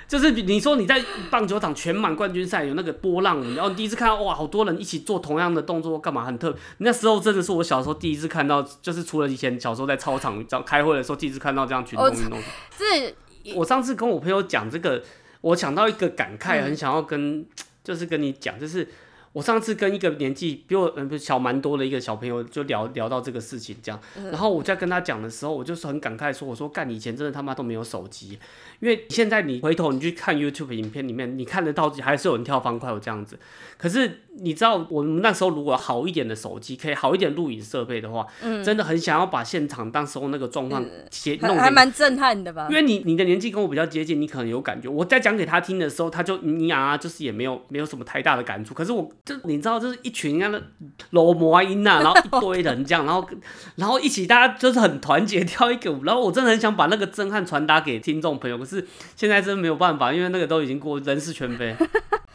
[0.06, 6.56] 就是你说你在棒球场全满冠军赛有那个波浪，然后你第一次看到哇，好多人一起做同样的动作，干嘛很特。
[6.78, 12.38] 那时候真的是我小时候第一次看到，就是除了以前小时候在操场这样开会的时候，第一次看到这样群众运动。
[12.70, 13.14] 是
[13.54, 15.02] 我上次跟我朋友讲这个，
[15.40, 17.44] 我想到一个感慨，很想要跟，
[17.82, 18.88] 就是跟你讲，就是
[19.32, 28.38] 我上次跟一个年纪比我嗯小蛮多的一个小朋友就聊聊到这个事情，这样，然后我在跟他讲的时候，我就是很感慨说，我说干，以前真的他妈都没有手机，
[28.80, 33.38] 因为现在你回头你去看 YouTube 影片里面，你看得到还是有人跳方块有这样子，
[33.76, 38.26] 可是你知道我们那时候如果好一点的手机，可以好一点录影设备的话，
[38.64, 42.74] 真的很想要把现场当时候那个状况写弄还还蛮震撼的吧因？
[42.74, 44.88] 为你你的年纪跟我比较接近，你可能有感觉。
[44.88, 48.72] 我在讲给他听的时候，他就你啊，就是也没有没有什么太大的感触。
[48.74, 50.62] 可是我就你知道，就是一群人的
[51.10, 53.28] 罗摩音呐，然后一堆人这样，然后
[53.76, 61.76] 然后一起大家就是很团结跳一个舞，然后我真的很想把那个震撼传达给听众朋友，可是现在真的没有办法，因为那个都已经过人事全非。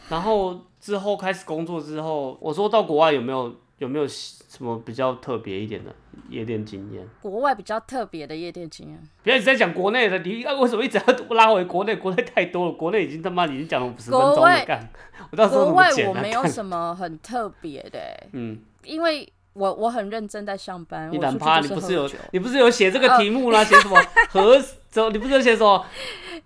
[0.10, 5.94] 然后之后开始工作之后，我说到国外有没有有没有什么比较特别一点的
[6.30, 7.06] 夜店经验？
[7.22, 11.94] 国外比较特别的夜店经验，不要一直在讲国内的，你啊为什么一直要拉回国内？
[11.98, 14.90] 国内太多了，国内已经他妈已经讲了五十分钟了，国外干，
[15.32, 15.90] 我到时候国外？
[16.08, 21.12] 我没有什么很特别的欸、嗯，因为我我很认真在上班。
[21.12, 23.66] 你懒趴，你不是有你不是有写这个题目啦？
[23.66, 25.10] 写什么 和走？
[25.10, 25.86] 你不是有写什么？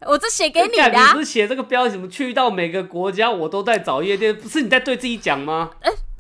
[0.02, 1.20] 我这写给你干的、啊你不。
[1.20, 2.08] 是写这个标题什么？
[2.08, 5.70] 去到每个国家我都在找夜店，不是你在对自己讲吗？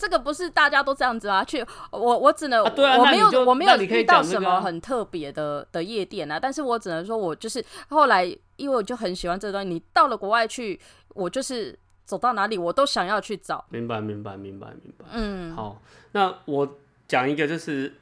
[0.07, 1.43] 这个不是大家都这样子吗？
[1.43, 8.23] 去我我只能、啊对啊我没有我没有那你可以遇到什么很特别的的夜店啊，但是我只能说我就是后来
[8.55, 15.05] 因为我就很喜欢这个东西，你到了国外去，我就是走到哪里我都想要去找，明白，明白，明白，明白。
[15.11, 15.81] 嗯，好，
[16.13, 17.93] 那我讲一个，就是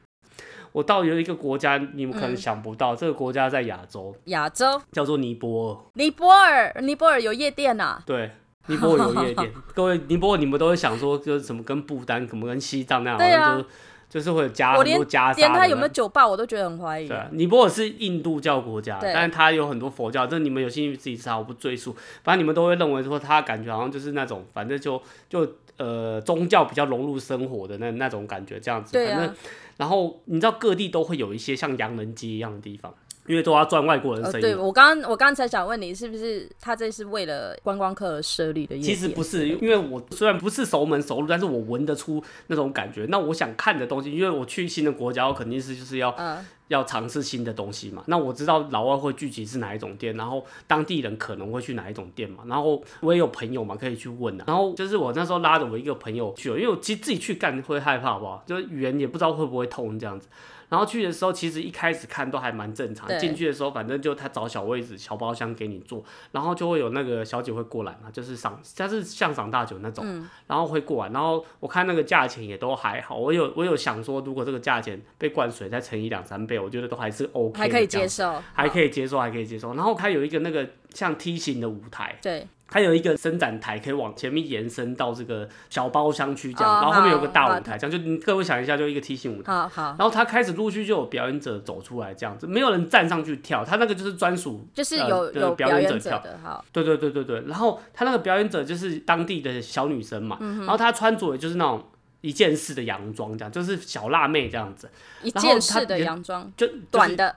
[0.74, 5.78] 我到有一个国家，你们可能嗯想不到，这个国家在亚洲，亚洲叫做尼泊尔。
[5.96, 8.30] 尼泊尔尼泊尔有夜店呐、对，
[8.68, 9.52] 尼泊尔有夜店。
[9.74, 13.68] 各位，尼泊尔你们都会想说，就是什么跟不丹、什么跟西藏那样，对啊好像就
[14.08, 17.18] 就是会有加很多加沙连他有没有酒吧我都觉得很怀疑对。
[17.18, 21.94] 啊，尼泊尔是印度教国家，但是它有很多佛教，这你们有兴趣自己查，我不赘述。
[22.24, 28.94] 反正你们都会认为说，他感觉好像就是那种，反正就就呃宗教比较融入生活的那那种感觉，这样子。
[28.94, 29.36] 对反正啊，
[29.78, 32.94] 然后你知道各地都会有一些像洋人街一样的地方，
[33.28, 34.44] 因为都要赚外国人的，生意。
[34.44, 38.78] 对我刚刚我刚才想问你，是不是他这是为了观光客而设立的？
[38.80, 43.06] 其实不是，因为我虽然不是熟门熟路，但是我闻得出那种感觉。
[43.10, 48.04] 那我想看的东西，因为我去新的国家，我肯定是就是要嗯，要尝试新的东西嘛。
[48.08, 52.44] 那我知道老外会聚集是哪一种店，然后当地人可能会去哪一种店嘛。
[52.48, 54.44] 然后我也有朋友嘛，可以去问啊。
[54.48, 58.44] 然后就是我那时候拉着我一个朋友去了，因为我其实自己去干会害怕，好不好？
[58.46, 60.28] 就是语言也不知道会不会通这样子。
[60.70, 63.08] 然后去的时候，其实一开始看都还蛮正常。
[63.20, 71.12] 进去的时候，反正就他找小位置、小包厢给你坐，然后就会有那个小姐会过来嘛，就是赏，她是像赏大酒那种，嗯然后会过来。
[71.12, 79.74] 然后我看那个价钱也都还好，我有我有想说，如果这个价钱被灌水再乘以两三倍，我觉得都还是 OK，还可以接受，还可以以接受，还可以接受。
[79.74, 89.52] 然后它有一个那个像梯形的舞台，对，它有一个伸展台，可以往前面延伸到这个小包厢区这样，哦然后后面有个大舞台，这样就你各位想一下，就一个梯形舞台。
[89.52, 96.20] 好好，然后它开始陆续就有表演者走出来，这样子，没有人站上去跳，它那个就是专属，就是呃有有表演者跳。
[96.20, 97.42] 的，好，对对对对对。
[97.48, 101.88] 然后他那个表演者就是当地的小女生嘛，嗯然后她穿着也就是那种
[102.22, 104.90] 一件式的洋装，这样就是小辣妹这样子，
[105.22, 107.36] 一件式的洋装，就短，的。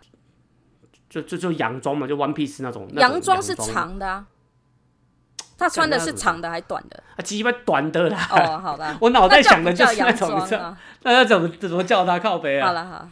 [1.10, 2.86] 就就就洋装嘛，就 one piece 那种。
[2.92, 3.66] 那种洋装是装。
[3.66, 4.26] 长的啊，
[5.58, 7.02] 他穿的是长的还短的？
[7.16, 8.28] 啊，鸡巴短的啦。
[8.30, 10.48] 哦，好吧， 我脑袋想的就是那种？
[11.02, 12.68] 那要怎么怎么叫他靠背啊？
[12.68, 13.08] 好了好，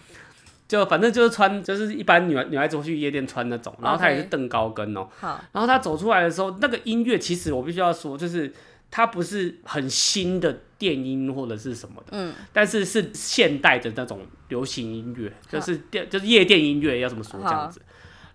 [0.69, 8.53] 就反正就是穿，就是一般女孩女孩子会去夜店穿那种，然后她也是蹬高跟哦、好，然后她走出来的时候，那个音乐其实我必须要说，就是
[8.91, 17.81] 它不是很新的电音或者是什么的，嗯，但是是现代的那种流行音乐，就是电就是夜店音乐要怎么说这样子。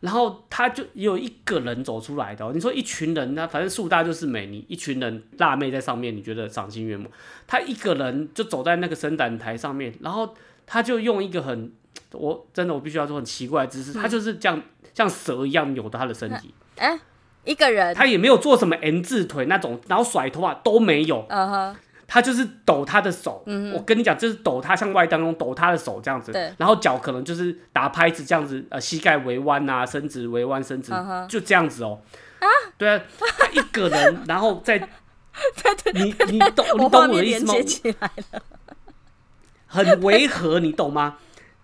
[0.01, 7.09] 然后他就有一个人走出来的、哦，你说一群人呢，反正树大就是美，你一群人辣妹在上面，你觉得赏心悦目。
[7.47, 10.33] 他一个人就走在那个伸展台上面，然后
[10.65, 11.71] 他就用一个很，
[12.13, 14.61] 我真的我必须要说很奇怪的姿势，他就是这样
[14.93, 16.99] 像蛇一样扭着他的身体，哎，
[17.45, 21.75] 一个人，他也没有做什么 N 字腿那种，然后甩头发都没有，嗯哼，
[22.13, 23.41] 他就是抖他的手，
[23.73, 32.01] 我跟你讲，就是抖他像外当中抖他的手这样子，然后脚可能就是打拍子这样子，呃，膝盖微弯啊，伸直微弯伸直 嗯就这样子哦、
[32.77, 33.01] 对啊，
[33.37, 34.77] 他一个人，然后在，
[35.95, 37.53] 你你懂你懂我的意思吗？
[39.67, 41.15] 很违和，你懂吗？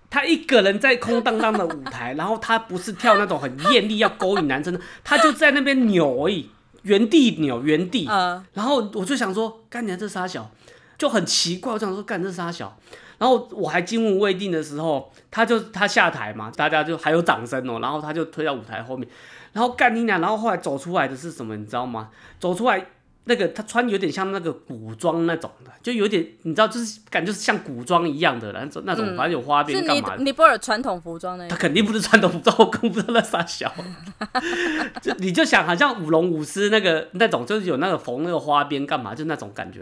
[0.10, 6.50] 他一个人在空荡荡的舞台，然后他不是跳那种很艳丽要勾引男生的，他就在那边扭而已，
[6.88, 8.08] 原地扭，原地。
[8.10, 10.50] 嗯然后我就想说，干你这傻小，
[10.98, 12.78] 就很奇怪，我想说干这傻小。
[13.20, 19.08] 然后我还惊魂未定的时候，他就他下台嘛，大家就还有掌声哦，然后他就推到舞台后面，
[19.54, 22.10] 然后干你俩，然后后来走出来的是什么，你知道吗？
[22.40, 22.86] 走出来
[23.28, 30.24] 那个他穿有点像那个古装那种的，就有点你知道，就是感觉是像古装一样的那种那种，反正有花边干嘛的。
[30.24, 31.56] 尼泊尔传统服装那他。
[31.56, 33.72] 肯定不是传统服装，我更不知道那啥小。
[35.02, 39.80] 就 你就想，好像舞龙舞狮那个那种，就是有那个缝那个花边干嘛，就那种感觉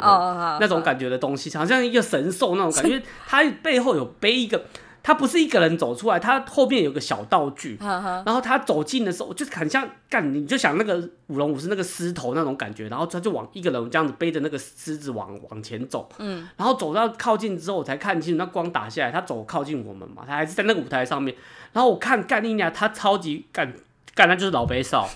[0.60, 2.89] 那种感觉的东西，好像一个神兽那种感觉。
[2.89, 4.65] 因为他背后有背一个，
[5.05, 7.77] 他不是一个人走出来，他后面有个小道具。
[7.79, 21.35] 然后他走近的时候，就是很像干，你就想那个舞龙舞狮那个狮头那种感觉，然后他就往一个人这样子背着那个狮子往往前走，嗯，然后走到靠近之后，我才看清楚那光打下来，他走靠近我们嘛，他还是在那个舞台上面，
[21.71, 23.71] 然后我看干丽娜，他超级干
[24.15, 25.07] 干，他就是老北少。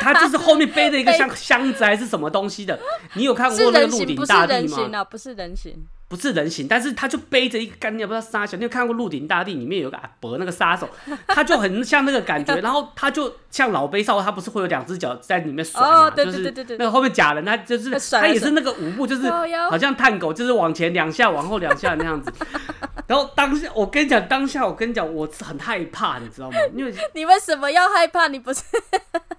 [0.00, 2.78] 他就是后面背着一个像箱子还是什么东西的，
[3.14, 4.60] 你有看过那个《鹿鼎大帝》吗？
[4.60, 5.84] 人形啊，不是人形。
[6.14, 8.56] 不是人形，但是他就背着一个干也，不知道杀小。
[8.56, 10.88] 你有看过《鹿鼎大帝》里面有个阿伯那个杀手，
[11.26, 16.06] 他就很像那个感觉， 然后他就像老背少，他不是会有两只脚在里面甩嘛？
[16.06, 19.28] 哦对就是对对对对那个后面假人，他就是他也是那个舞步，就是
[19.68, 22.32] 好像探狗，就是往前两下，往后两下那样子。
[23.08, 26.56] 然后当下，我跟你讲，当下我跟你讲，我是很害怕，你知道吗？
[26.74, 28.28] 因为你为什么要害怕？
[28.28, 28.62] 你不是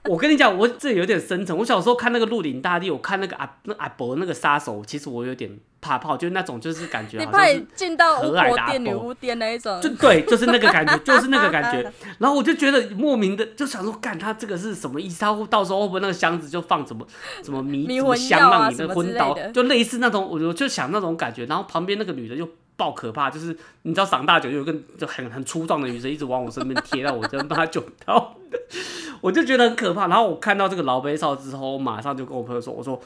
[0.04, 1.58] 我跟你讲，我这有点深沉。
[1.58, 5.50] 我小时候看那个《鹿鼎大帝》，我看那个阿那阿伯那个杀手，其实我有点
[5.86, 9.90] 怕怕，就是那种就是感觉好像是你进到巫和蔼的阿婆店、女巫店那一种就？
[9.90, 11.92] 对，就是那个感觉， 就是那个感觉。
[12.18, 15.20] 然后我就觉得莫名的就想说，干他这个是什么意思？
[15.20, 17.06] 他会到时候会不会那个箱子就放什么
[17.44, 21.46] 什么迷什么迷魂香让你那个昏倒就类似那种，我就就想那种感觉。
[21.46, 28.36] 然后旁边那个女的就爆可怕，就是你知道长大久有一个就很很粗壮的女生一直往我身边贴，到我就帮她救到，
[29.22, 30.08] 我就觉得很可怕。
[30.08, 33.00] 然后我看到这个老杯少之后，我马上就跟我朋友说，我说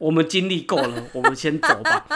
[0.00, 2.06] 我们经历够了， 我们先走吧。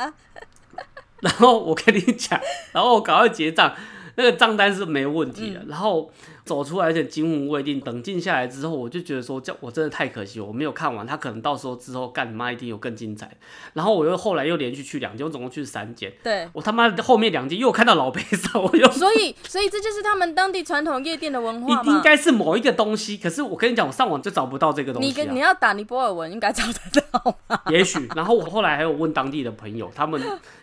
[1.20, 2.40] 然后我跟你讲，
[2.72, 3.74] 然后我赶快结账，
[4.16, 5.62] 那个账单是没问题的。
[5.68, 6.10] 然后
[6.46, 7.82] 走出来，有点惊魂未定。
[7.84, 11.04] 冷静下来之后，我就觉得说，这我真的太可惜，我没有看完。
[11.04, 13.30] 他可能到时候之后干你妈一定有更精彩。
[13.72, 16.12] 然后我又后来又连续去两间，我总共去三间。
[16.22, 21.82] 对，我他妈的后面两间又看到老杯少，我又所以所以这就是他们当地传统夜店的文化嘛。
[21.86, 25.46] 应应该是某一个东西，可是我跟你讲，我上网就找不到这个东西、啊你跟你。
[25.46, 27.62] 要打尼泊尔文，应该找得到吧？
[27.70, 30.20] 也许，然后我后来还有问当地的朋友，他们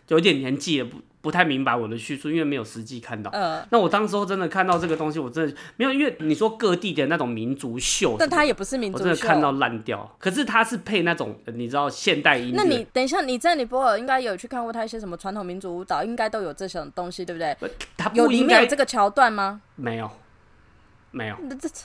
[0.10, 3.32] 有点年纪也，不不太明白我的叙述，因为没有实际看到。
[3.32, 9.04] 呃，那我当时候真的看到这个东西，我真的没有，因为你说各地的那种民族秀，但它也不是民族秀。
[9.06, 10.16] 真的看到烂掉。
[10.20, 17.56] 可是它是配那种呃你知道现代音乐，那你等一下，你在尼泊尔应该有去看过他一些什么传统民族舞蹈，应该都有这种东西，对不对？
[17.98, 19.62] 它有里面有这个桥段吗？
[19.76, 20.10] 没有
[21.12, 21.76] 没有，那这这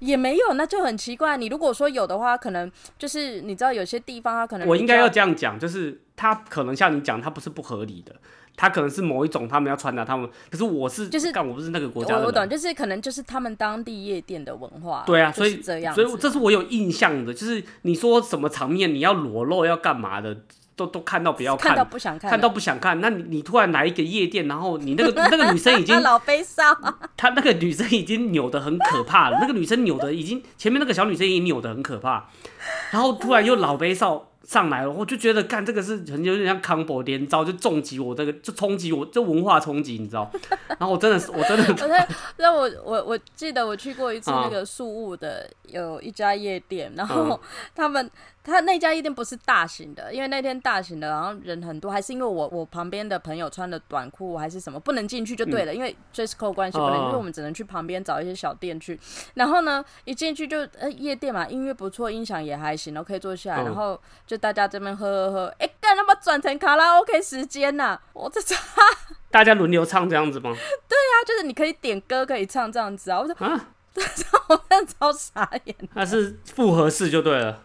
[0.00, 1.36] 也没有，那就很奇怪。
[1.36, 8.14] 你如果说有的话，可能就是你知道有些地方它可能我应该要这样讲，就是它可能像你讲，它不是不合理的，
[8.58, 15.04] 它可能是某一种他们要传达他们，可是我是就是干我不是那个国家的我我懂，就是可能就是他们当地夜店的文化。
[15.06, 20.36] 对啊，就是所以这样，所以这是我有印象的，就是你说什么场面你要裸露要干嘛的，
[20.74, 26.76] 都都看到不要看到不想看，看到不想看，那你你突然来一个夜店，然后你那个那个女生已经， 老悲伤。
[27.16, 32.28] 她那个女生已经扭的很可怕了，那个女生扭的已经前面那个小女生已经扭的很可怕，
[32.90, 40.30] 然后突然又老悲少上来了，我就觉得干这个是很有点像康博连招，就重击我这个就冲击我这文化冲击，你知道？
[40.78, 42.08] 然后我真的是我真的 我在
[42.38, 47.38] 让我我我记得我去过一次啊那个宿务的有一家夜店，然后嗯
[47.74, 48.10] 他们
[48.48, 58.98] 他那家夜店不是大型的，因为那天大型的，然后人很多，还是因为我我旁边的朋友穿的短裤还是什么不能进去就对了，因为 dress code 关系不能，因为我们只能去旁边找一些小店去。
[59.34, 68.56] 然后呢，一进去就呃夜店嘛，音乐不错，音响也还行，然后可以坐下来，嗯然后就大家这边喝喝喝，哎、干他妈转成卡拉 OK 时间呐、我这差。
[69.30, 70.50] 大家轮流唱这样子吗？
[70.52, 73.20] 对啊就是你可以点歌，可以唱这样子啊！
[73.20, 73.68] 我说啊，
[74.48, 75.76] 我真的超傻眼。
[75.94, 77.62] 他是复合式就对了。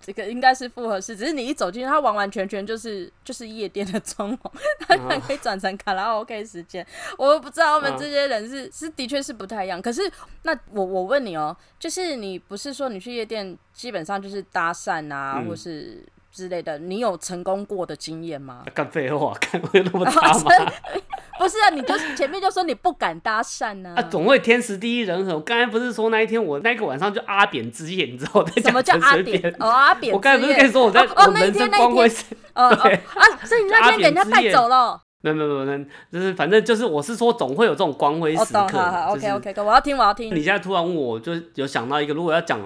[0.00, 6.86] 这个应该是复合式，只是你一走进去，它完完全全就是就是夜店的装潢，它居然可以转成卡拉 OK 时间。
[7.18, 9.80] 我不知道他们这些人是、是的确是不太一样。
[9.80, 10.00] 可是
[10.42, 16.04] 那我我问你哦，就是你不是说你去夜店基本上就是搭讪啊，嗯或是
[16.34, 18.64] 之类的，你有成功过的经验吗？
[18.74, 20.50] 干废话，干会那么差吗？
[21.38, 25.34] 不是啊，你就前面就说你不敢搭讪呢、啊，总会天时地利人和。
[25.34, 29.54] 我刚才不是说那一天我那个晚上就阿扁之夜，你知道我在什讲么叫阿扁？？
[29.60, 30.12] 哦，阿扁。
[30.12, 35.00] 我刚才不是跟你说我在哦哦我人生那一天那一天光辉是哦啊，所以你那天给人家带走了。
[35.20, 35.78] 没有没有没有
[36.12, 40.34] 就是反正就是我是说总会有这种光辉时刻好好就是，OK OK，我要听，我要听。
[40.34, 42.60] 你现在突然问我，就有想到一个，如果要讲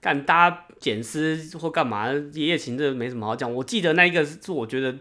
[0.00, 3.52] 干大家捡尸或干嘛，一夜情这没什么好讲。
[3.52, 4.94] 我记得那一个是我觉得，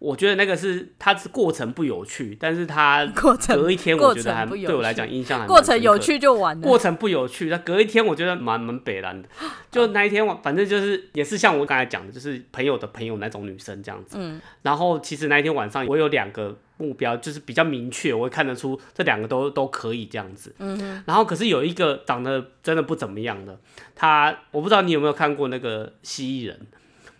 [0.00, 5.96] 我觉得那个是它是过程不有趣，但是它 过程隔一天我觉得还对我来讲印象还蛮过程有。
[5.98, 6.66] 趣就完了。
[6.66, 9.28] 过程不有趣，那隔一天我觉得蛮蛮北蓝的。
[9.70, 14.16] 就那一天我反正就是也是像我刚才讲的，就是朋友的朋友那种女生这样子。
[14.18, 20.54] 嗯，然后其实那一天晚上我有两个目标，就是比较明确，我会看得出这两个都都可以这样子。
[20.58, 23.58] 嗯然后可是有一个长得真的不怎么样的，
[23.94, 26.66] 他我不知道你有没有看过那个蜥蜴人，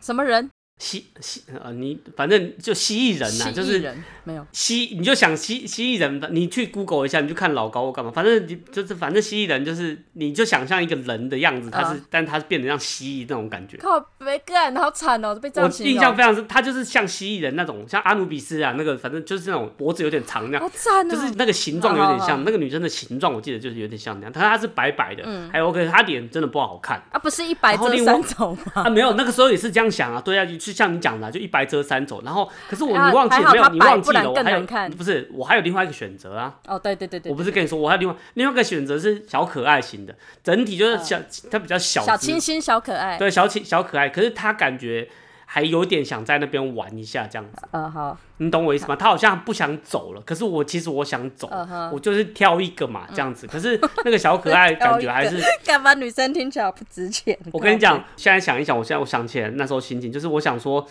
[0.00, 0.50] 什么人？
[0.80, 4.46] 蜥蜥呃你反正就蜥蜴人呐、就是人没有。
[4.50, 13.76] 蜥，你就想蜥蜥蜴人，你去 Google 一下，你就看老高或干嘛，反正你就是反正蜥蜴人就是你就想象一个人的样子，他是、嗯但他是变得像蜥蜴那种感觉。
[13.76, 15.84] 靠，没干，好惨哦，被这我样我。
[15.84, 28.62] 印象非常深，他就是像蜥蜴人那种，像阿努比斯啊，那个反正就是那种脖子有点长那样，好惨哦，就是那个形状有点像那个女生的形状，我记得就是有点像那样，但她是白白的，还有 OK，她脸真的不好看啊，不是一白遮然后另外三丑吗？
[28.74, 33.68] 啊，没有那个时候也是这样想啊，对啊，就像你讲的啊，就一白遮三丑，然后可是我啊你忘记了没有？
[33.70, 34.60] 你忘记了，我还有
[34.96, 40.14] 不是我还有另外一个选择啊，哦，对对对对，我不是跟你说我还有另外另外一个选择是小可爱型的，
[40.44, 41.18] 整体就是小
[41.50, 43.18] 它比较小小清新、小可爱。
[43.18, 45.08] 对小清小可爱，可是它感觉
[45.52, 47.66] 还有点想在那边玩一下这样子。
[47.72, 48.94] 嗯，好，你懂我意思吗？
[48.94, 51.50] 他好像不想走了，可是我其实我想走
[51.92, 53.48] 我就是挑一个嘛，这样子。
[53.48, 57.36] 可是那个小可爱 感觉还是，干嘛女生听起来不值钱？
[57.52, 60.86] 我跟你讲，现在想一想，我现在我想起来那时候心情，就是我想说，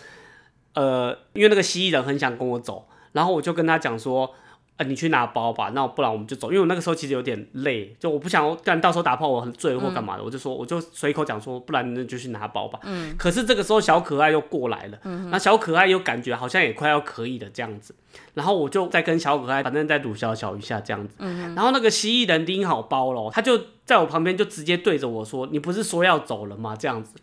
[0.74, 4.34] 呃，因为那个蜥蜴人很想跟我走，然后我就跟他讲说。
[4.80, 6.48] 呃，你去拿包吧，那不然我们就走。
[6.48, 12.80] 因为我那个时候其实有点累，就我不想，干到时候打炮我很醉或干嘛的，我就说，我就随口讲说，不然那就去拿包吧。
[12.84, 13.14] 嗯。
[13.18, 17.94] 可是这个时候小可爱又过来了，嗯，那小可爱又感觉好像也快要可以了这样子，
[18.32, 21.16] 然后我就再跟小可爱，反正再鲁小小一下这样子。
[21.18, 21.54] 嗯。
[21.54, 27.16] 然后那个蜥蜴人拎好包了，他就在我旁边就直接对着我说：“你不是说要走了吗？”这样子，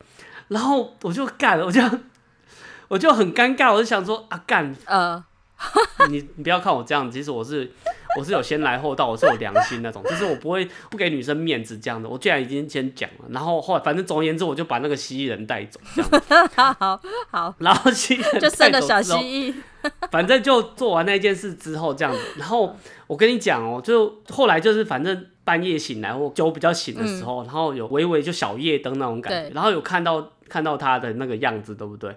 [0.49, 1.81] 然后我就干了，我就
[2.89, 4.75] 我就很尴尬，我就想说啊干。
[4.85, 5.23] 呃，
[6.09, 7.71] 你你不要看我这样，其实我是
[8.17, 12.07] 我是有先来后到，我是有良心那种，就是我不会不给女生面子这样的。
[12.07, 19.53] 我既然已经先讲了，然后后来反正总而言之，我就把那个蜥蜴人带走，这样， 好好好，然后蜥蜴人就剩了小蜥蜴。
[20.11, 32.13] 反正就做完那件事之后这样子，然后我跟你讲哦、就后来就是反正半夜醒来或酒比较醒的时候，然后有微微就小夜灯那种感觉，然后有看到看到他的那个样子，对不对？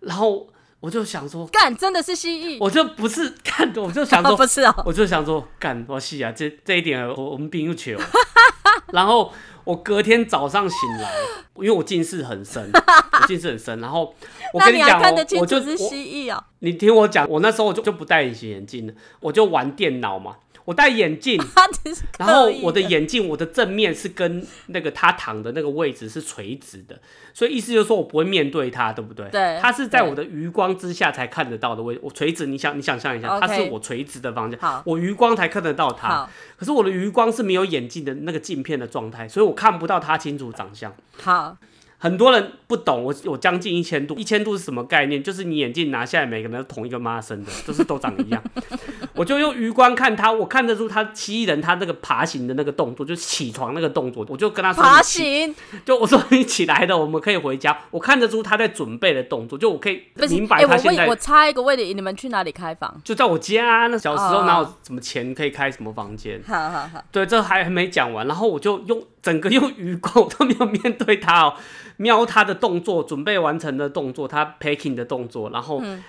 [0.00, 0.48] 然后
[0.84, 2.58] 我就想说，干，真的是蜥蜴。
[2.60, 7.96] 我就不是 看，我就想哦，说不，是哦，我就想说，干我戏啊，这这一点我我们并不求。
[8.92, 9.32] 然后
[9.64, 11.10] 我隔天早上醒来，
[11.56, 14.14] 因为我近视很深，我近视很深，然后
[14.52, 15.00] 我跟你讲
[15.38, 16.44] 我就是蜥蜴哦？
[16.58, 21.38] 你听我讲，我那时候我就就不戴隐形眼镜了，我就玩电脑嘛，我戴眼镜，
[22.18, 26.98] 然后我的眼镜，我的正面是跟那个他躺的那个位置是垂直的，
[27.32, 29.28] 所以意思就是说我不会面对他，对不对？
[29.30, 40.94] 对他是在我的余光之下才看得到的位置，我垂直，你想你想象一下，他是我垂直的方向好，我余光才看得到他，可是我的余光是没有眼镜的那个镜片的状态，所以我看不到他清楚长相。
[41.20, 41.56] 好，
[42.04, 45.22] 很多人不懂，我我将近一千度，一千度是什么概念？
[45.22, 48.42] 就是你眼镜拿下来，每个人都同一个妈生的，就是都长一样。
[49.16, 57.74] 我就用余光看他，我看得出他蜥蜴人他那个爬行的那个动作，就是起床那个动作，我就跟他说爬行就我说你起来了，我们可以回家。
[57.90, 60.02] 我看得出他在准备的动作，就我可以？
[60.28, 63.00] 明白他现在、问，我插一个问题，你们去哪里开房？
[63.02, 63.86] 就在我家。
[63.86, 66.38] 那小时候哦哪有什么钱可以开什么房间？
[66.46, 71.54] 好好好，对，这还还没讲完，然后我就用整个用余光，我都没有面对他哦，
[71.96, 76.04] 瞄他的动作，准备完成的动作，他 packing 的动作，然后嗯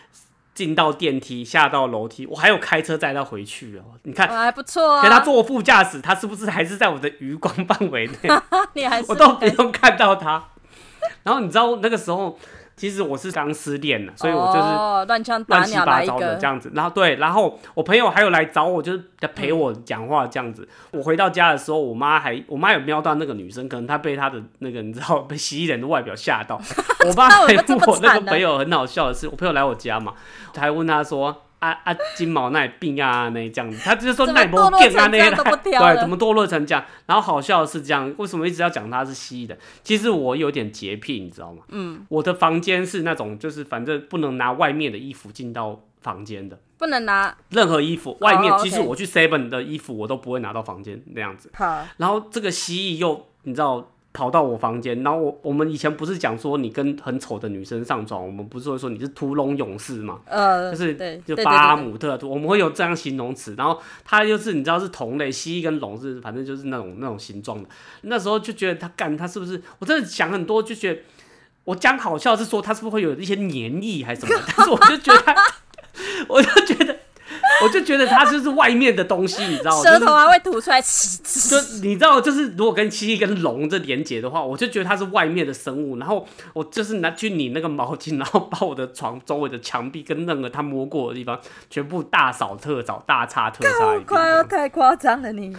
[0.53, 3.83] 进到电梯，下到楼梯，我还有开车载他回去哦。
[4.03, 5.01] 你看，还不错啊。
[5.01, 8.29] 给他坐副驾驶，他是不是还是在我的余光范围内？
[8.75, 10.43] 你还是我都不用看到他。
[11.23, 12.37] 然后你知道那个时候，
[12.75, 16.71] 其实我是刚失恋了，所以我就是哦乱枪打乱七鸟来一八糟的个这样子。
[16.75, 20.67] 然后对，然后我朋友还有来找我，就是在陪我讲话这样子。
[20.91, 26.59] 我回到家的时候，我妈还我妈有瞄到那个女生，可能她被她的那个你知道被蜥蜴人的外表吓到。
[27.07, 30.13] 我爸还问我那个朋友很好笑的是，我朋友来我家嘛，
[30.55, 31.43] 还问他说。
[31.65, 35.17] 啊啊，金毛那病啊那这样子，他就是说怎么那波堕落病啊那
[35.63, 36.83] 对，怎么堕落成这样？
[37.05, 39.57] 然后好笑的是这样，为什么一直要讲他是蜥蜴的？
[39.83, 41.63] 其实我有点洁癖，你知道吗？
[41.69, 51.51] 嗯，我的房间是那种就是反正不能拿外面的衣服进到房间的，不能拿任何衣服外面，哦即使 OK 我去 Seven 的衣服我都不会拿到房间那样子。
[51.55, 60.21] 好然后这个蜥蜴又你知道跑到我房间，然后我我们以前不是讲说你跟很丑的女生上床，我们不是会说你是屠龙勇士嘛？
[60.25, 67.67] 呃，就是对，就巴姆特，我们会有这样形容词，然后他就是你知道是同类，蜥蜴跟龙是反正就是那种那种形状的。
[68.03, 69.61] 那时候就觉得他干他是不是？
[69.79, 71.01] 我真的想很多，就觉得
[71.65, 74.41] 我讲好笑是说他是不是会有一些黏液还是什么？
[74.55, 75.35] 但是我就觉得他，
[76.29, 76.49] 我就
[77.63, 79.83] 我就觉得它就是外面的东西，你知道吗？
[79.83, 91.39] 舌头就是还会吐出来， 就你知道，就是如果跟蜥蜴跟龙这连接的话，我就觉得它是外面的生物，然后我就是拿去拧那个毛巾，然后把我的床周围的墙壁跟任何它摸过的地方，
[91.69, 94.43] 全部大扫特扫、大擦特擦一快要。
[94.43, 95.55] 太夸张了你。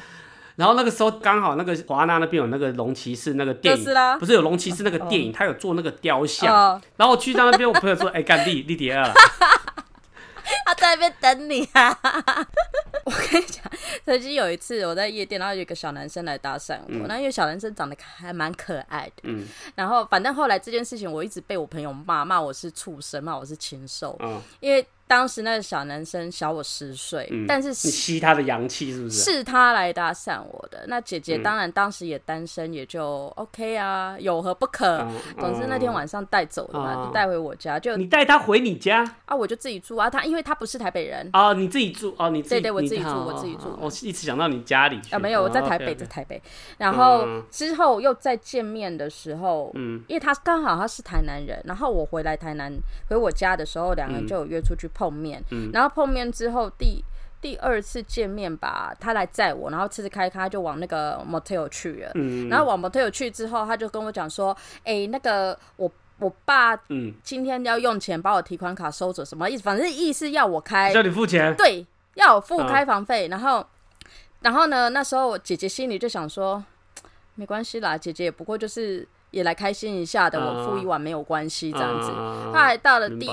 [0.55, 3.85] 然后那个时候刚好那个华纳那边有那个龙骑士那个电影，
[4.19, 6.51] 不是有龙骑士那个电影，他有做那个雕像。
[6.51, 9.13] 哦，然后我去到那边，我朋友说：“哎、干弟弟弟二了。
[10.67, 11.99] 他在那边等你啊！
[13.05, 13.63] 我跟你讲，
[14.05, 19.47] 曾经有一次我在夜店，然后有一个小男生来搭讪我，那因为小男生长得还蛮可爱的，嗯。
[19.75, 29.23] 然后反正后来这件事情我一直被我朋友骂，骂我是畜生，骂我是禽兽，嗯，因为当时那个小男生小我十岁，嗯但是你吸他的阳气是不是？
[29.23, 30.85] 是他来搭讪我的。
[30.89, 34.99] 那姐姐嗯当然当时也单身，也就 OK 啊，有何不可？
[34.99, 40.11] 嗯总之那天晚上带走的嘛，带回我家，就你带他回你家啊我就自己住啊。
[40.11, 46.43] 他因为他不是台北人哦，你自己住哦，你自己对对我自己住哦我自己住哦我一直想到你家里去啊，没有，我在哦台北，在台北。
[46.79, 52.73] 然后嗯之后又再见面的时候，嗯因为他刚好他是台南人，然后我回来台南
[53.09, 55.43] 回我家的时候，两个人就有约出去碰面。
[55.51, 57.05] 嗯然后碰面之后第
[57.41, 62.11] 第二次见面吧，他来载我，然后吃吃开开就往那个 motel 去了。
[62.15, 65.89] 嗯，然后往 motel 去之后，他就跟我讲说：“哎、那个我
[66.19, 69.63] 我爸嗯，今天要用钱把我提款卡收走，什么意思？
[69.63, 73.65] 反正意思要我开叫你付钱，对，要我付嗯开房费，然后，
[74.41, 76.65] 然后呢，那时候我姐姐心里就想说，
[77.35, 82.11] 没关系啦，姐姐也不过就是也来开心一下的，我付一晚没有关系这样子。
[82.11, 83.31] 嗯后来到了第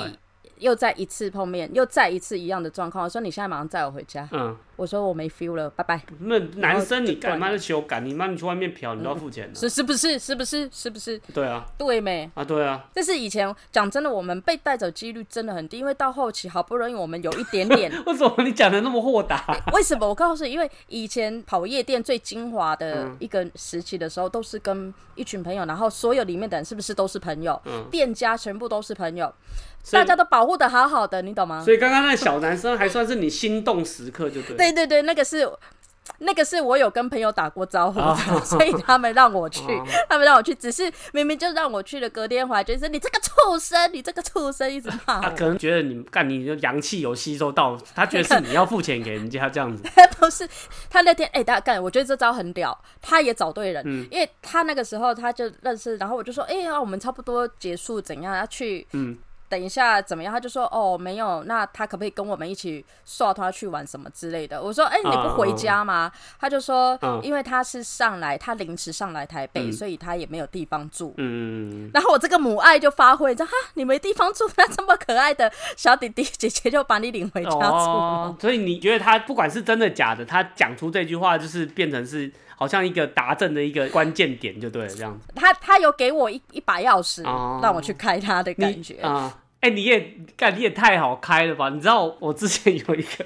[0.64, 8.00] 又再一次碰面，又再一次一样的状况，我说你现在马上载我回家，嗯，我说我没 feel 了，拜拜，那男生你干嘛的修改？
[8.00, 9.60] 你妈你去外面嫖，你都要付钱的。
[9.60, 10.18] 是是不是？
[10.18, 10.70] 是不是？
[10.72, 11.20] 是不是？
[11.34, 12.30] 对啊，对没？
[12.34, 19.46] 啊对啊，这是以前讲真的，我们被带走几率真的很低，因为到后期好不容易我们有一点点 为什么你讲的那么豁达？
[19.74, 20.08] 为什么？
[20.08, 27.60] 我告诉你，因为以前跑夜店最精华的嗯一个时期的时候，都是跟一群朋友，然后所有里面的人是不是都是朋友？
[27.66, 29.32] 嗯店家全部都是朋友，
[29.92, 31.62] 大家都保护的好好的，你懂吗？
[31.64, 34.56] 所以刚刚那小男生还算是你心动时刻，就对。
[34.58, 35.50] 对对对，那个是。
[36.20, 37.98] 那个是我有跟朋友打过招呼
[38.44, 45.22] 所以他们让我去 哦，他们让我去，只是明明就让我去了，隔天回来就是你这个畜生，你这个畜生，一直骂我。
[45.22, 49.82] 他可能觉得你干你就阳气有吸收到，他觉得是你要付钱给人家这样子。
[50.20, 50.48] 不是
[50.90, 59.18] 他那天哎，大家干，我觉得这招很屌，他也找对人，嗯因为他那个时候他就认识，然后我就说，哎、呀，我们差不多结束，怎样要去，嗯
[59.54, 60.34] 等一下怎么样？
[60.34, 64.60] 他就说，哦，没有，那他可不可以跟我们一起刷他去玩什么之类的？
[64.60, 66.12] 我说，哎、你不回家吗？
[66.40, 71.14] 他就说，嗯因为他是上来，他临时上来台北，嗯所以他也没有地方住。
[71.18, 77.58] 嗯，然后我这个母爱就发挥，你知道哈，你没地方住，那这么可爱的小弟弟姐姐就把你领回家住。
[77.60, 85.28] 哦， 所以你觉得他不管是真的假的，他讲出这句话就是变成是好像一个达阵的一个关键点，就对了，这样子。
[85.36, 88.96] 他他有给我一一把钥匙，哦让我去开他的感觉。
[89.02, 89.32] 啊，
[89.64, 91.70] 哎、你也干，你也太好开了吧？
[91.70, 93.26] 你知道我之前有一个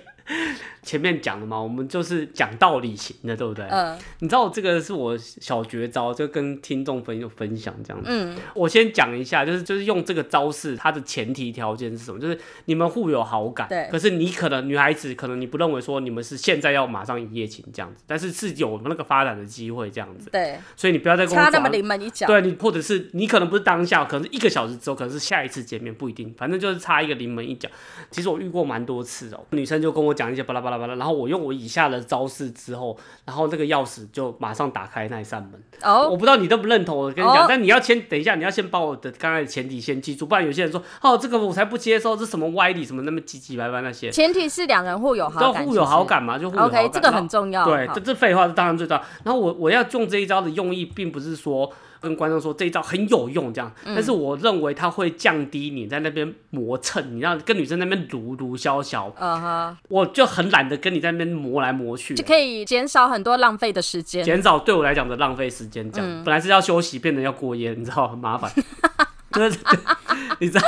[0.88, 3.66] 前面讲的嘛，我们就是讲道理型的，对不对？
[3.70, 8.10] 嗯你知道这个是我小绝招，就跟听众朋友分享这样子。
[8.10, 12.20] 嗯我先讲一下，就是就是用这个招式，它的前提条件是什么？
[12.20, 22.26] 就是你们互有好感，对可是你可能女孩子可能你不认为说你们是现在要马上一夜情这样子，但是是有那个发展的机会这样子，对，所以你不要再跟我差那么讲临门一脚。
[22.28, 27.68] 对你，或者是你可能不是当下，可能是一个小时之后，可能是下一次见面，不一定，反正就是差一个临门一脚。
[28.10, 35.52] 其实我遇过蛮多次哦，女生就跟我讲一些巴拉巴拉巴拉，然后我用我以下的招式之后，然后那个钥匙就马上打开那一扇门。
[35.82, 46.82] 哦，我不知道你认不认同我跟你讲，哦但你要先等一下，你要先把我的刚才的前提先记住，不然有些人说哦这个我才不接受，这什么歪理什么那么唧唧歪歪那些，前提是两人互有好感，都互有好感嘛，就互有好感。
[46.84, 47.66] OK，这个很重要。
[47.66, 49.04] 对，这这废话是当然最重要。
[49.24, 62.24] 然后我我要用这一招的用意，并不是说跟观众说这一招很有用这样，嗯但是我认为它会降低你在那边磨蹭，你让跟女生那边撸撸消消，嗯哼，我就很懒得跟你在那边磨来磨去就。
[62.24, 64.24] 可以减少很多浪费的时间。
[64.24, 68.52] 减少对我来讲的浪费时间，这样、嗯本来是要休息，变成要过夜，你知道很麻烦。
[69.32, 69.60] 就是
[70.40, 70.68] 你知道，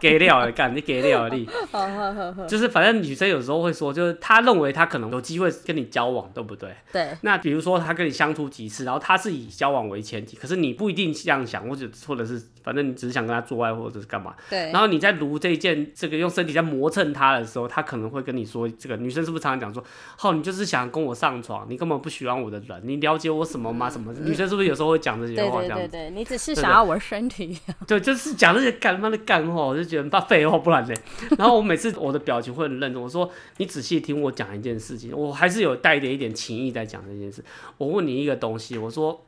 [0.00, 1.48] 给料了，干你给料了你。
[1.70, 6.74] 好好好好，就是反正女生有时候会说，就是她认为她可能有机会跟你交往，对不对？
[6.92, 14.34] 对，那比如说她跟你相处几次，然后她是以交往为前提，可是你不一定这样想，或者或者是反正你只是想跟他做爱或者是干嘛。
[14.48, 19.84] 对然，后你在撸这一件这个用身体在磨蹭他的时候，他可能会跟你说，这个女生是不是常常讲说，
[20.22, 23.88] 哦，你就是想跟我上床，你根本不喜欢我的人，你了解我什么吗？
[23.88, 24.12] 什么？
[24.22, 25.60] 女生是不是有时候会讲这些话？
[25.60, 27.58] 对对对，你只是想要我的身体。
[27.86, 30.94] 对，就是讲那些干妈的干话，我就觉得很怕废话，不然嘞。
[31.38, 37.44] 然后我每次我的表情会很认真，我说你仔细听我讲一件事情，我还是有带点一点情意在讲这件事。
[37.78, 39.26] 我问你一个东西，我说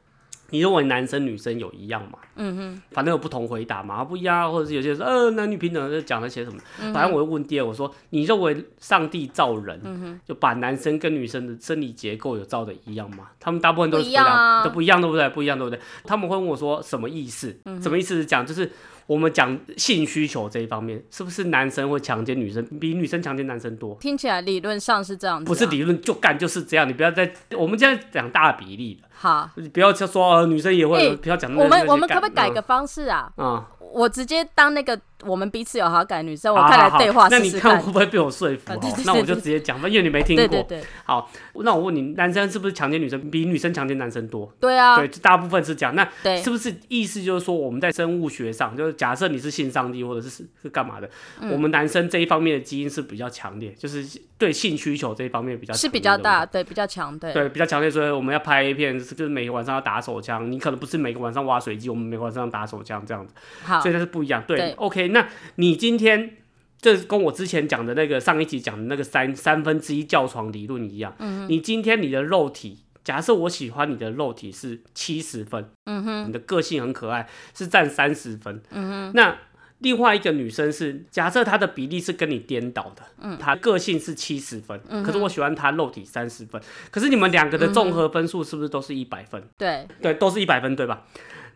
[0.53, 2.19] 你认为男生女生有一样吗？
[2.37, 6.59] 嗯哼，反正有不同回答嘛，不一样啊，或者是有些人说呃男女平等，就讲那些什么。
[6.81, 13.29] 嗯反正我又问第二，我说你认为上帝造人，嗯就把男生跟女生的生理结构有造的一样吗？
[13.41, 15.29] 他们大部分都是不一样啊都不一样，对不对？
[15.31, 15.81] 不一样，对不对？
[16.05, 17.59] 他们会问我说什么意思？
[17.65, 18.71] 嗯什么意思是讲就是。
[19.09, 23.97] 我们讲性需求这一方面，是不是男生会强奸女生，比女生强奸男生多？
[23.97, 29.51] 听起来理论上是这样子、啊，不是理论就干就是这样，你不要再我们现在讲大比例的，好。
[29.57, 33.31] 你不要就说呃女生也会，欸不要讲那那些我们我们可不可以改个方式啊？
[33.37, 38.73] 嗯我直接当那个我们彼此有好感的女生，我看来对话那你试试看会不会被我说服？
[38.73, 38.91] 啊对对？
[38.91, 40.47] 好那我就直接讲，因为你没听过。
[40.49, 44.51] 对对对好，那我问你，男生是不是强奸女生比女生强奸男生多？
[44.59, 45.95] 对啊，对，大部分是这样。
[45.95, 51.11] 那对是不是意思就是说，我们在生物学上，就是假设你是性上帝或者是是干嘛的，
[51.43, 58.73] 嗯我们男生这一方面的基因是比较强烈，就是对性需求这一方面比较是比较大，对，比较强，对对，比较强烈，所以我们要拍 A
[59.11, 63.35] 片，就是每个晚上要打手枪，你可能不是每个晚上挖水机，我们每个晚上打手枪这样子。
[63.63, 64.43] 好所以，它是不一样。
[64.47, 66.37] 对对 o k 那你今天
[66.81, 79.37] 这跟我之前讲的那个上一集讲的那个三三分之一教床理论一样，嗯、你今天你的肉体，假设我喜欢你的肉体是七十分，嗯哼，你的个性很可爱，是占三十分，嗯哼，那。
[79.83, 86.61] 另外一个女生是，假设她的比例是跟你颠倒的，嗯，她个性是七十分，可是我喜欢她肉体三十分，
[86.91, 89.43] 可是你们两个的综合分数是不是都是一百分？
[89.59, 91.05] 对对，都是一百分，对吧？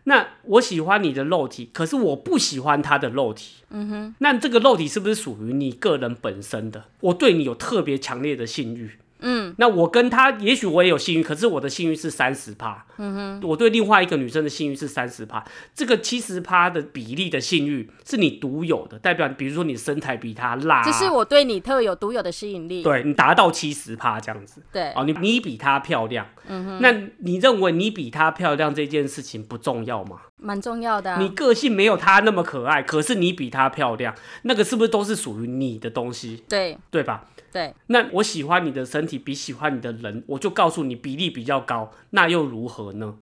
[0.03, 3.55] 那我喜欢你的肉体，可是我不喜欢他的肉体。
[3.71, 6.85] 嗯哼，那这个肉体是不是属于你个人本身的？
[7.01, 8.91] 我对你有特别强烈的性欲。
[9.19, 12.85] 嗯，那我跟他，也许我也有性欲，可是我的性欲是三十趴。
[12.97, 15.43] 嗯哼，我对另外一个女生的性欲是三十趴，
[15.73, 22.83] 这个七十趴的比例的性欲是你独有的，代表比如说你身材比她辣啊、这是我对你特有独有的吸引力。
[22.83, 24.61] 对你达到七十趴这样子。
[24.71, 30.21] 对哦，你你比她漂亮，嗯哼、那你认为你比她漂亮这件事情不重要吗？
[30.37, 31.19] 蛮重要的啊。
[31.19, 37.25] 你个性没有她那么可爱，可是你比她漂亮，那个是不是都是属于你的东西，对对吧？
[37.49, 43.15] 对，那我喜欢你的身体比喜欢你的人，我就告诉你比例比较高，那又如何呢？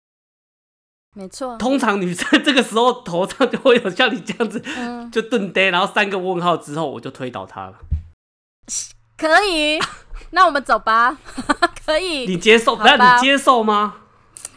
[1.13, 1.57] 没错。
[1.57, 7.75] 通常女生这个时候头上就会有像你这样子，嗯， 就顿呆，然后三个问号之后，我就推倒她了。
[9.17, 9.79] 可以。
[10.31, 11.17] 那我们走吧。
[11.85, 12.75] 可以，你接受？
[12.77, 13.95] 那你接受吗？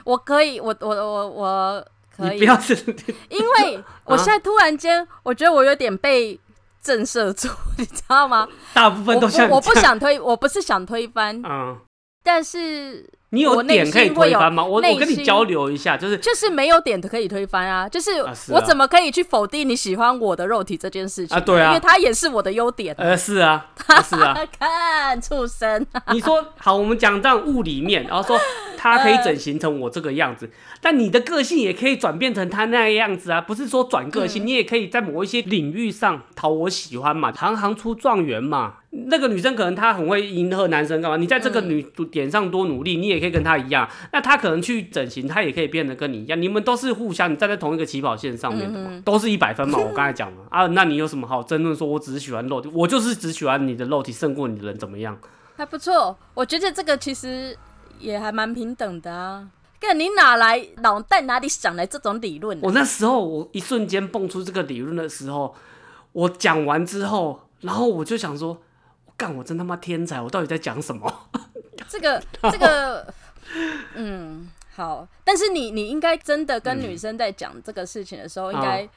[0.05, 1.87] 我可以，我我我我
[2.17, 2.75] 可以你不，要是，
[3.29, 6.41] 因为我现在突然间，我觉得我有点被
[6.83, 8.49] 震慑住，你知道吗？
[8.73, 11.79] 大部分都像不我不想推，我不是想推翻，嗯，
[12.25, 14.65] 但是你有点可以推翻吗？
[14.65, 17.87] 我我跟你交流一下，就是就是没有点可以推翻啊！
[17.87, 22.95] 就是我怎么可以去否定你喜欢我的肉体这件事情啊对啊因为它也是我的优点。
[22.97, 28.41] 呃是啊， 啊是啊，看畜生，你说好，我们讲这样物理面，然后说
[28.79, 30.51] 它可以整形成我这个样子，
[30.81, 38.77] 但你的个性也可以转变成他那个样子啊，不是说转个性，你也可以在某一些领域上讨我喜欢嘛，行行出状元嘛。
[39.07, 41.17] 那个女生可能她很会迎合男生干嘛？
[41.17, 43.89] 你在这个女点上多努力，你也可以跟她一样。
[44.13, 46.41] 那她可能去整形，她也可以变得跟你一样。
[46.41, 49.79] 你们都是互相，你站在同一个起跑线上面的嘛，都是一百分嘛。
[49.79, 51.75] 我刚才 讲了啊，那你有什么好争论？
[51.77, 55.17] 说我只是喜欢肉体，我就是只喜欢你的肉体胜过你的人，怎么样？
[55.57, 56.17] 还不错。
[56.35, 57.57] 我觉得这个其实
[57.99, 59.49] 也还蛮平等的啊。
[59.81, 65.55] 哥你哪来脑袋哪里想来这种理论呢、我那时候我一瞬间蹦出这个理论的时候，
[66.11, 68.59] 我讲完之后，然后我就想说，
[69.19, 71.13] 干，我真他妈天才，我到底在讲什么？
[71.89, 73.13] 这个 这个，
[73.95, 75.07] 嗯，好。
[75.25, 78.89] 但是你你应该真的跟女生在讲这个事情的时候，应该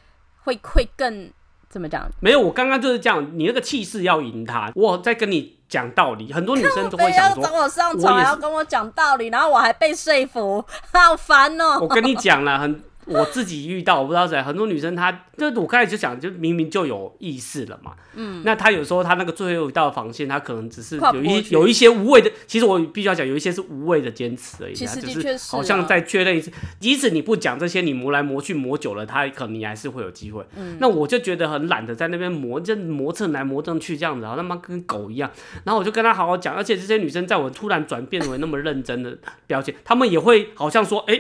[0.43, 1.29] 会会更
[1.67, 2.07] 怎么讲？
[2.19, 10.63] 没有，我刚刚就是这样，你那个气势要赢他，我在跟你讲道理，很多女生都会要想说，找我上床，要跟我讲道理，然后我还被说服，
[10.93, 30.45] 好烦哦、我跟你讲了，很我自己遇到，我不知道谁，很多女生她就我开始就讲，就明明就有意识了嘛，嗯，那她有时候她那个最后一道防线，她可能只是有一有一些无谓的，其实我必须要讲，有一些是无谓的坚持而已，其实她就是好像啊在确认一次，即使你不讲这些，你磨来磨去磨久了，她可能你还是会有机会。
[30.55, 30.77] 嗯。
[30.79, 35.29] 那我就觉得很懒得在那边磨，就磨蹭来磨蹭去这样子，然后他妈跟狗一样。
[35.63, 41.19] 然后我就跟她好好讲，而且这些女生在我突然转变为那么认真的表现，她们也会好像说，哎、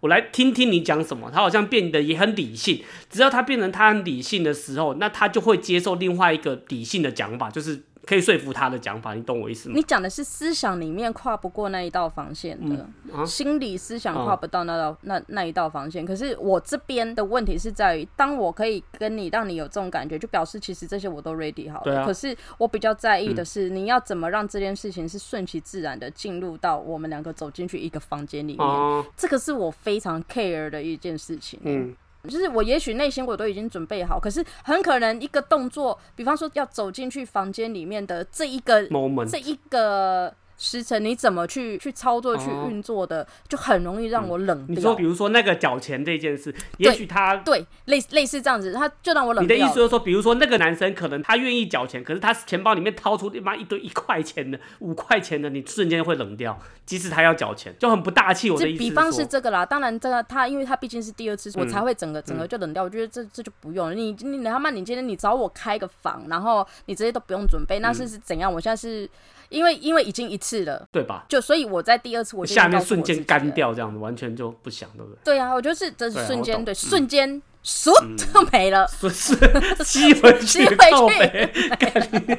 [0.00, 1.30] 我来听听你讲什么。
[1.30, 9.14] 他好像变得也很理性，只要他变成他很理性的时候，那他就会接受另外一个理性的讲法，就是可以说服他的讲法。
[9.14, 9.74] 你懂我意思吗？
[9.76, 16.04] 你讲的是思想里面跨不过那一道防线的，啊心理思想哦跨不到那道、那那一道防线。
[16.04, 22.04] 可是我这边的问题是在于，当我可以跟你让你有这种感觉，就表示其实这些我都 ready 好了。
[22.04, 28.66] 可是我比较在意的是，你要怎么让这件事情是顺其自然的进入到我们两个走进去一个房间里面。
[28.66, 31.60] 哦，这个是我非常 care 的一件事情。
[31.62, 31.94] 嗯，
[32.28, 44.74] 就是我也许内心我都已经准备好，可是很可能一个动作，比方说要走进去房间里面的这一个 moment 这一个时辰，你怎么去去操作、去哦运作的，就很容易让我冷掉。
[44.74, 49.56] 你说比如说那个缴钱这件事，也许他对，类类似这样子，他就让我冷你的。
[49.56, 58.50] 意思就是说，比如说那个男生可能他愿意缴钱，可是他钱包里面掏出他妈一堆一块钱的、五块钱的，你瞬间会冷掉，即使他要缴钱，就很不大气。
[58.50, 62.82] 我的意思比方是这个啦，当然这个他，因为他毕竟是第二次，我嗯才会整个整个就冷掉。
[62.82, 68.52] 我觉得这这就不用了，你你他妈你今天你找我开个房，然后你这些都不用准备，那嗯是是怎样？
[68.52, 69.08] 我现在是
[69.50, 71.24] 因为因为已经一次了，对吧？
[71.28, 73.22] 就所以我在第二次我就下面瞬间。
[73.24, 75.18] 干掉，这样子完全就不想，对不对？
[75.24, 78.88] 对啊，我就是这对啊我懂嗯瞬间对瞬间嗖就没了。
[79.00, 79.36] 不 是
[79.84, 82.32] 吸回去，吸回去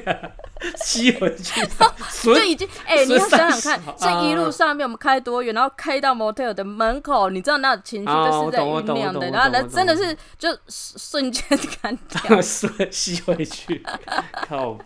[0.76, 11.44] 吸回去，就损已经哎、你要想想看损，这一路上面我们开多远，然后开到 motel 的门口，你知道那情绪啊都是在酝酿的，然后我懂人真的是就瞬间
[11.82, 12.40] 干掉。
[12.42, 13.82] 损 吸回去，
[14.46, 14.78] 靠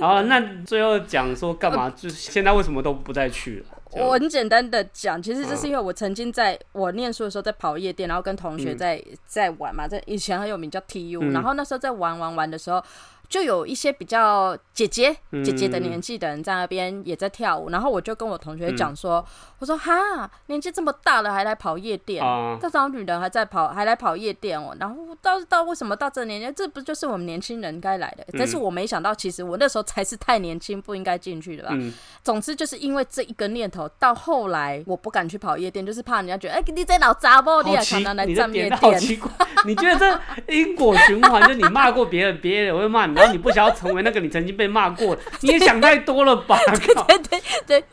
[0.06, 1.90] 好，那最后讲说干嘛？
[1.90, 3.66] 就是现在为什么都不再去了？
[3.92, 12.82] 我很简单的讲，其实这嗯是因为我曾经在我念书的时候在跑夜店，然后跟同学在、在玩嘛，在以前很有名叫 TU，、嗯然后那时候在玩玩玩的时候。
[13.28, 19.24] 就有一些比较姐姐姐姐的年纪的人在那边也在跳舞，然后我就跟我同学讲说，
[19.58, 24.76] 我说哈，年纪这么大了还来跑夜店，啊这种女人还在跑，还来跑夜店哦。
[24.78, 28.26] 然后到到为什么到这年纪，这不就是我们年轻人该来的？
[28.38, 31.70] 但是我没想到，其实我那时候才是太年轻，不应该进去的吧。
[31.72, 38.98] 嗯总之就是因为这一个念头，到后来我不敢去跑夜店，就是怕人家觉得，哎、你在老杂包，你好奇还常常来你的站夜 店。
[38.98, 39.30] 奇怪，
[39.64, 46.58] 你觉得这因果循环， 就你骂过别人，别人也会骂你，然后你不想要成为那个你曾经被骂过的，你也想太多了吧？
[47.08, 47.84] 对对 对对，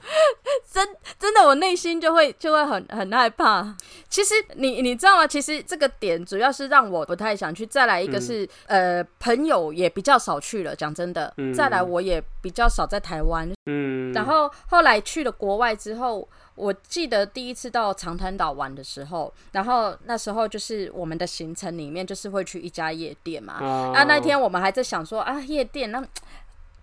[0.71, 0.87] 真
[1.19, 3.75] 真的，我内心就会就会很很害怕。
[4.09, 5.25] 其实你你知道吗？
[5.25, 7.65] 其实这个点主要是让我不太想去。
[7.65, 11.33] 再来一个是、呃，朋友也比较少去了，讲真的。
[11.55, 23.57] 再来我也比较少在台湾，嗯，然后后来去了国外之后，我记得第一次到长滩岛玩的时候，然后那时候就是我们的行程里面就是会去一家夜店嘛。
[23.61, 26.05] 哦啊，那天我们还在想说啊，夜店那。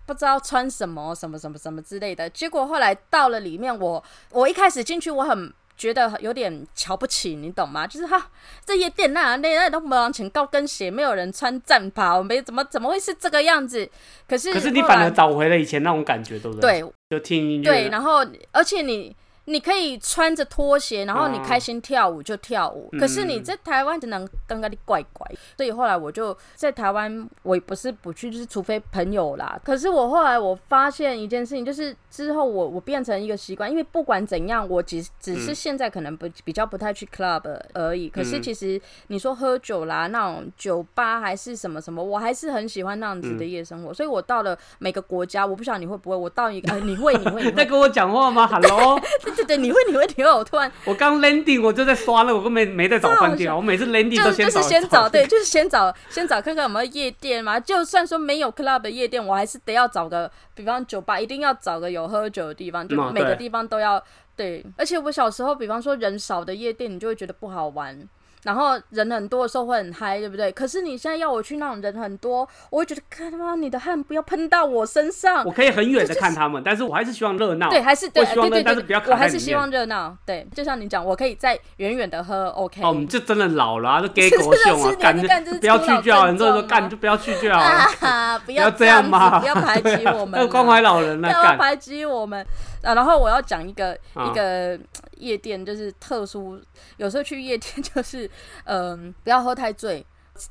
[0.03, 2.29] 不知道穿什么，什么什么什么之类的。
[2.31, 7.87] 结果后来到了里面，我我一开始进去，我很觉得有点瞧不起，你懂吗？
[7.87, 8.29] 就是哈，
[8.63, 13.89] 这夜店那那那都没有人穿高跟鞋，没有人穿战袍，没怎么怎么会是这个样子？
[14.27, 16.81] 可是可是你反而找回了以前那种感觉，对不对？
[16.81, 19.15] 对就听音乐，对，然后而且你
[19.45, 22.89] 你可以穿着拖鞋，然后你哦开心跳舞就跳舞。
[22.99, 25.25] 可是你嗯在台湾只能刚刚的怪怪，
[25.57, 29.59] 所以后来我就在台湾，我也不是不去，就是除非朋友啦。
[29.63, 38.09] 可是我后来我发现一件事情，就是之后我我变成一个习惯，因为不管怎样，我只只是现在可能不比较不太去 club 而已。
[38.09, 43.91] 可是嗯其实你说喝酒啦，那种酒吧还是什么什么，我还是很喜欢那样子嗯的夜生活。
[43.93, 48.99] 所以我到了每个国家，我不晓得你会不会，我到一个，呃、你会你会你会， 在跟我讲话吗？Hello，
[49.35, 57.59] 对对对，你会你会你会，我突然我刚 landing 我就在刷了，我根本没没在找饭店啊，我每次 landing 都先找对，就是先找先找看看有没有夜店嘛。
[57.59, 64.03] 就算说没有 club 的夜店，我还是得要找个，比方酒吧，一定要找个有喝酒的地方，就每个地方都要
[64.35, 64.65] 对。
[64.77, 68.07] 而且我小时候，比方说人少的夜店，你就会觉得不好玩。
[68.43, 70.51] 然后人很多的时候会很嗨，对不对？
[70.51, 75.51] 可是你现在要我去那种人很多，我会觉得，看他妈你的汗不要喷到我身上我。
[75.51, 77.69] 可以很远的看他们，但是我还是希望热闹。
[77.69, 80.17] 对，还是对希望对对对我还是希望热闹。
[80.25, 82.81] 对，就像你讲，我可以在远远的喝，OK。
[82.81, 88.39] 哦，我们就真的老了 啊，就给狗熊啊是，干你看这是不要去就好，很症多人说干就不要去就好！
[88.39, 92.45] 不不要这样嘛，不要排挤我们 啊，要关怀老人不了，干要排挤我们
[92.83, 92.93] 啊！
[92.93, 94.79] 然后我要讲一个啊一个
[95.17, 96.61] 夜店就是特殊，
[96.97, 98.29] 有时候去夜店 就是
[98.65, 100.05] 嗯、不要喝太醉。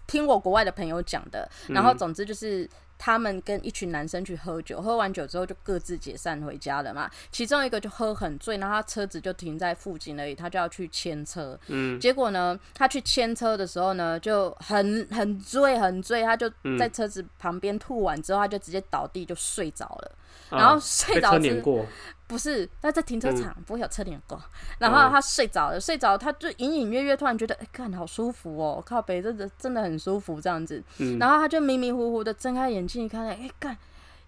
[0.06, 7.10] 听我国外的朋友讲的，然后总之就是他们跟一群男生去喝酒，喝完酒之后就各自解散回家了嘛。
[7.32, 11.58] 其中一个就喝很醉，然后他车子就停在附近而已，他就要去牵车。
[11.68, 20.12] 嗯，结果呢，他去牵车的时候呢，就很很醉很醉，他就在车子旁边吐完之后，他就直接倒地就睡着了。
[20.50, 21.86] 然后啊被车睡着之碾过，
[22.26, 24.40] 不是，他在停车场、不会有车碾过。
[24.78, 30.82] 然哦后他睡着了，睡着他就隐隐约约突然觉得，哎、看好舒服哦，靠北真的真的很舒服这样子。
[30.98, 33.76] 嗯然后他就迷迷糊糊的睁开眼睛一看，哎、干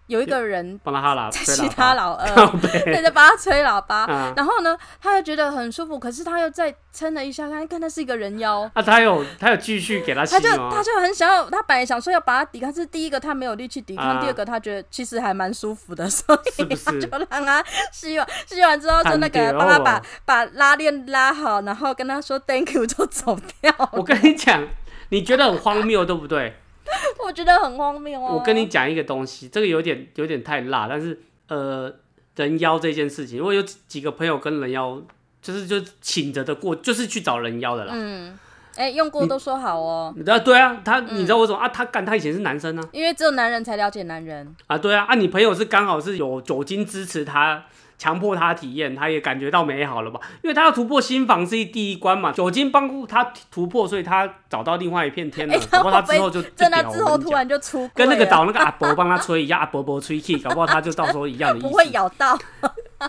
[0.07, 2.27] 有一个人帮他哈喇，在其他老二
[2.61, 4.03] 对在帮他吹喇叭。
[4.05, 8.69] 啊然后呢，他又觉得很舒服，可是他又再撑了一下，看看那是一个人妖。
[8.73, 10.83] 啊，他有他有继续给他吸他就他？
[10.83, 23.73] 就很想要，他本来想说要把他抵抗，是第一个他没有力气抵抗，啊第二个他觉得其实还蛮舒服的，所以他就让他吸完，吸完之后就那个帮他把哦把拉链拉好，然后跟他说 thank you 就走掉。
[23.93, 24.67] 我跟你讲，
[25.09, 26.59] 你觉得很荒谬，对不对？
[27.25, 28.35] 我觉得很荒谬哦。
[28.35, 31.93] 我跟你讲一个东西，这个有点有点太辣，但是呃，
[32.35, 35.01] 人妖这件事情，我有几几个朋友跟人妖，
[35.41, 37.93] 就是就请着的过，就是去找人妖的啦。
[37.95, 38.37] 嗯，
[38.75, 41.69] 哎、用过都说好哦，啊，对啊，他嗯你知道为什么啊？
[41.69, 44.55] 他干他以前是男生啊，因为只有男人才了解男人。
[44.67, 47.65] 啊，对啊，啊，你朋友是刚好是有酒精支持他，
[48.03, 50.19] 强迫他体验，他也感觉到美好了吧？
[50.41, 55.53] 因为他要突破新房是第一关嘛，酒精帮助他突破，所以他找到另外一片天了。
[55.53, 61.91] 哎、搞不好他 之后就在那就屌我跟你讲之后突然就出跟那个柜了找那个阿伯帮他吹一样，阿伯伯吹气，搞不好他就到时候一样的意 不会思。
[61.91, 62.37] 咬到，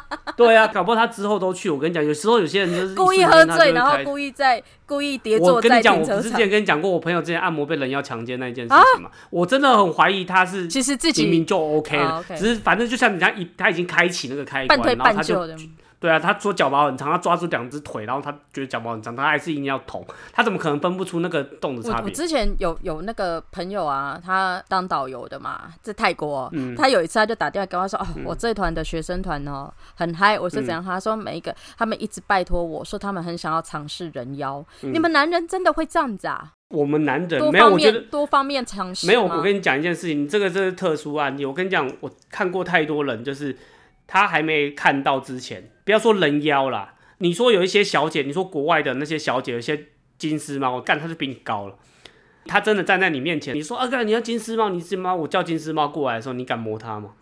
[0.37, 1.71] 对啊，搞不好他之后都去。
[1.71, 5.99] 我跟你讲，有时候有些人就是 故意喝醉，然后故意在故意跌坐在我跟你讲。
[5.99, 9.11] 我不是之前跟你讲过，我朋友之前按摩被人妖强奸那一件事情嘛？
[9.31, 15.47] 我真的很怀疑他是其实自己明明就 OK 了，只是反正就像人家一他已经开启那个开关，然后他就
[16.05, 22.05] 对啊，他说脚毛很长，他抓住两只腿，然后他觉得脚毛很长，他还是一定要捅，他怎么可能分不出那个洞的差别？
[22.05, 30.85] 我之前有有那个朋友啊，他当导游的嘛，在泰国，嗯他有一次他就打电话跟我说，哦，我这团的学生团哦很嗨，我说怎样？
[30.85, 36.53] 他说每一个他们一直拜托我说他们很想要尝试人妖，你们男人真的会这样子啊？
[36.69, 39.23] 我们男人没有，方我觉得面多方面尝试没有。
[39.25, 41.47] 我跟你讲一件事情，这个这是特殊案例。
[41.47, 43.57] 我跟你讲，我看过太多人，就是
[44.07, 51.76] 他还没看到之前，不要说人妖啦，你说有一些小姐，你说国外的那些小姐，有些金丝猫，我干她就比你高了。
[52.47, 57.12] 他真的站在你面前，你说啊，哥你要金丝猫，你是猫，我叫金丝猫过来的时候，你敢摸它吗？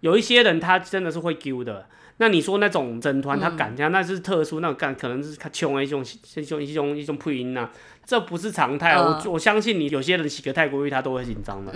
[0.00, 1.86] 有一些人他真的是会丢的。
[2.18, 6.02] 那你说那种整团他敢这样，那是特殊，那种干可能是他穷的一种
[6.36, 7.68] 一种一种一种配音呐，
[8.06, 8.94] 这不是常态。
[8.94, 11.72] 嗯我我相信你有些人洗个泰国浴他都会紧张的。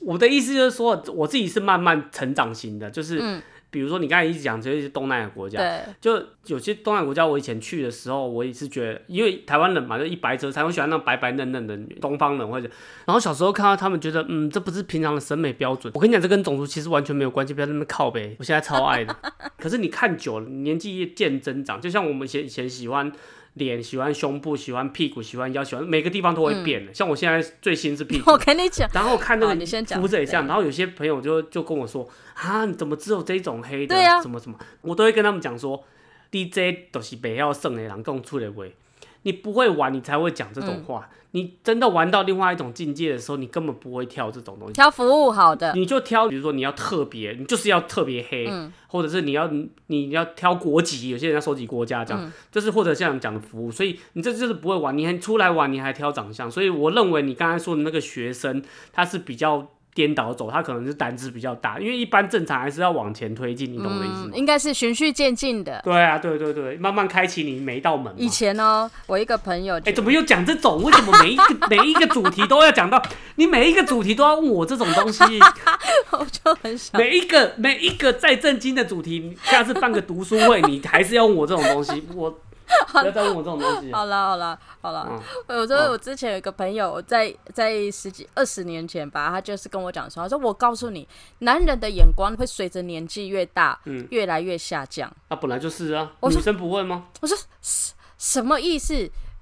[0.00, 3.40] 我的意思就是说，我自己是慢慢成长型的，就是、嗯
[3.72, 12.68] 比如说你刚才一直讲这些东南亚国家，对，就有些东南亚国家，我以前去的时候，我也是觉得，因为台湾人嘛，就一白遮台湾喜欢那种白白嫩嫩的东方人，或者，
[13.06, 15.90] 然后小时候看到他们，觉得嗯，这不是平常的审美标准。
[15.94, 18.36] 我跟你讲，这跟种族其实完全没有关系，不要在那么靠呗。
[18.38, 19.16] 我现在超爱的，
[19.56, 23.10] 可是你看久了，年纪渐增长，就像我们以前以前喜欢。
[23.54, 26.94] 脸喜欢胸部，喜欢屁股，喜欢腰，喜欢每个地方都会变的。
[26.94, 29.66] 像我现在最新是屁股， 我跟你讲，然后看那个
[30.00, 33.94] 肤色也这样，然后有些朋友就就跟我说啊，你怎么只有这种黑的？
[33.94, 34.20] 对啊。
[34.22, 35.84] 什么什么，我都会跟他们讲说
[36.30, 38.74] ，DJ 都是不要剩的人跟出来喂，
[39.22, 40.84] 你不会玩，你才会讲这种嗯。
[40.84, 41.08] 话。
[41.34, 44.74] 你真的玩到另外一种境界的时候，你根本不会挑这种东西。
[44.74, 48.70] 挑服务好的，你就挑，比如说你要特别，你就是要特别黑，嗯。
[48.86, 49.50] 或者是你要
[49.86, 52.30] 你要挑国籍，有些人要收集国家这样，嗯。
[52.50, 58.62] 就是或者像你讲的服务，所以你这就是不会玩，你还出来玩，你还挑长相，所以我认为你刚才说的那个学生，
[58.92, 64.30] 他是比较颠倒走，他可能是胆子比较大，因为一般正常还是要往前推进，你懂我的意思吗？
[64.32, 65.80] 嗯，应该是循序渐进的。
[65.84, 68.12] 对啊，对对对，慢慢开启你每一道门。
[68.16, 70.82] 以前呢，我一个朋友就，哎、怎么又讲这种？
[70.82, 73.02] 为什么每一个 每一个主题都要讲到？
[73.36, 75.22] 你每一个主题都要问我这种东西？
[76.12, 82.38] 我就很想，每一个每一个再震惊的主题，下次办个读书会，你还是要问我这种东西，我
[82.92, 83.92] 不要再问我这种东西。
[83.92, 85.08] 好了好了好了，
[85.46, 91.06] 嗯我说我之前有一个朋友，在在十几二十年前吧，他就是跟我讲说，他说我告诉你，
[91.40, 95.10] 男人的眼光会随着年纪越大，嗯越来越下降。
[95.28, 97.06] 啊，本来就是啊，我说女生不会吗？
[97.20, 98.94] 我说什什么意思？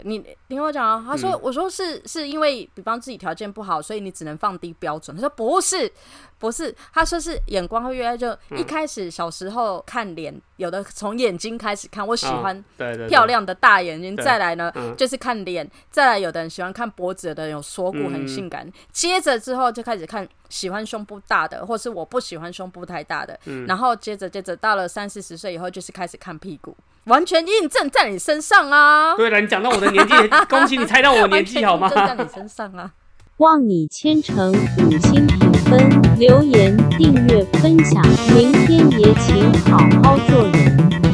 [0.02, 1.04] 你你听我讲啊。
[1.06, 5.14] 他说，嗯我说是是因为，比方自己条件不好，所以你只能放低标准。
[5.14, 5.92] 他说不是，
[6.40, 8.58] 不是，他说是眼光会越来越就嗯。
[8.58, 12.64] 一开始小时候看脸，有的从眼睛开始看，我喜欢
[13.08, 14.24] 漂亮的大眼睛，对。
[14.24, 14.96] 再来呢嗯。
[14.96, 23.66] 就是看脸，再来有的人喜欢看脖子，有的人有锁骨很性感，嗯接着之后就开始看喜欢胸部大的，或是我不喜欢胸部太大的，嗯。
[23.66, 26.74] 然后接着接着到了三四十岁以后，就是开始看屁股，
[27.04, 29.14] 完全印证在你身上啊！
[29.14, 30.14] 对了，你讲到我的年纪，
[30.48, 31.90] 恭喜你猜到我年纪好吗？
[31.94, 32.06] 完？
[32.06, 32.92] 全印证在你身上啊！
[33.36, 38.02] 望你千诚五星评们留言订阅分享
[38.34, 41.09] 明天也请好好做人。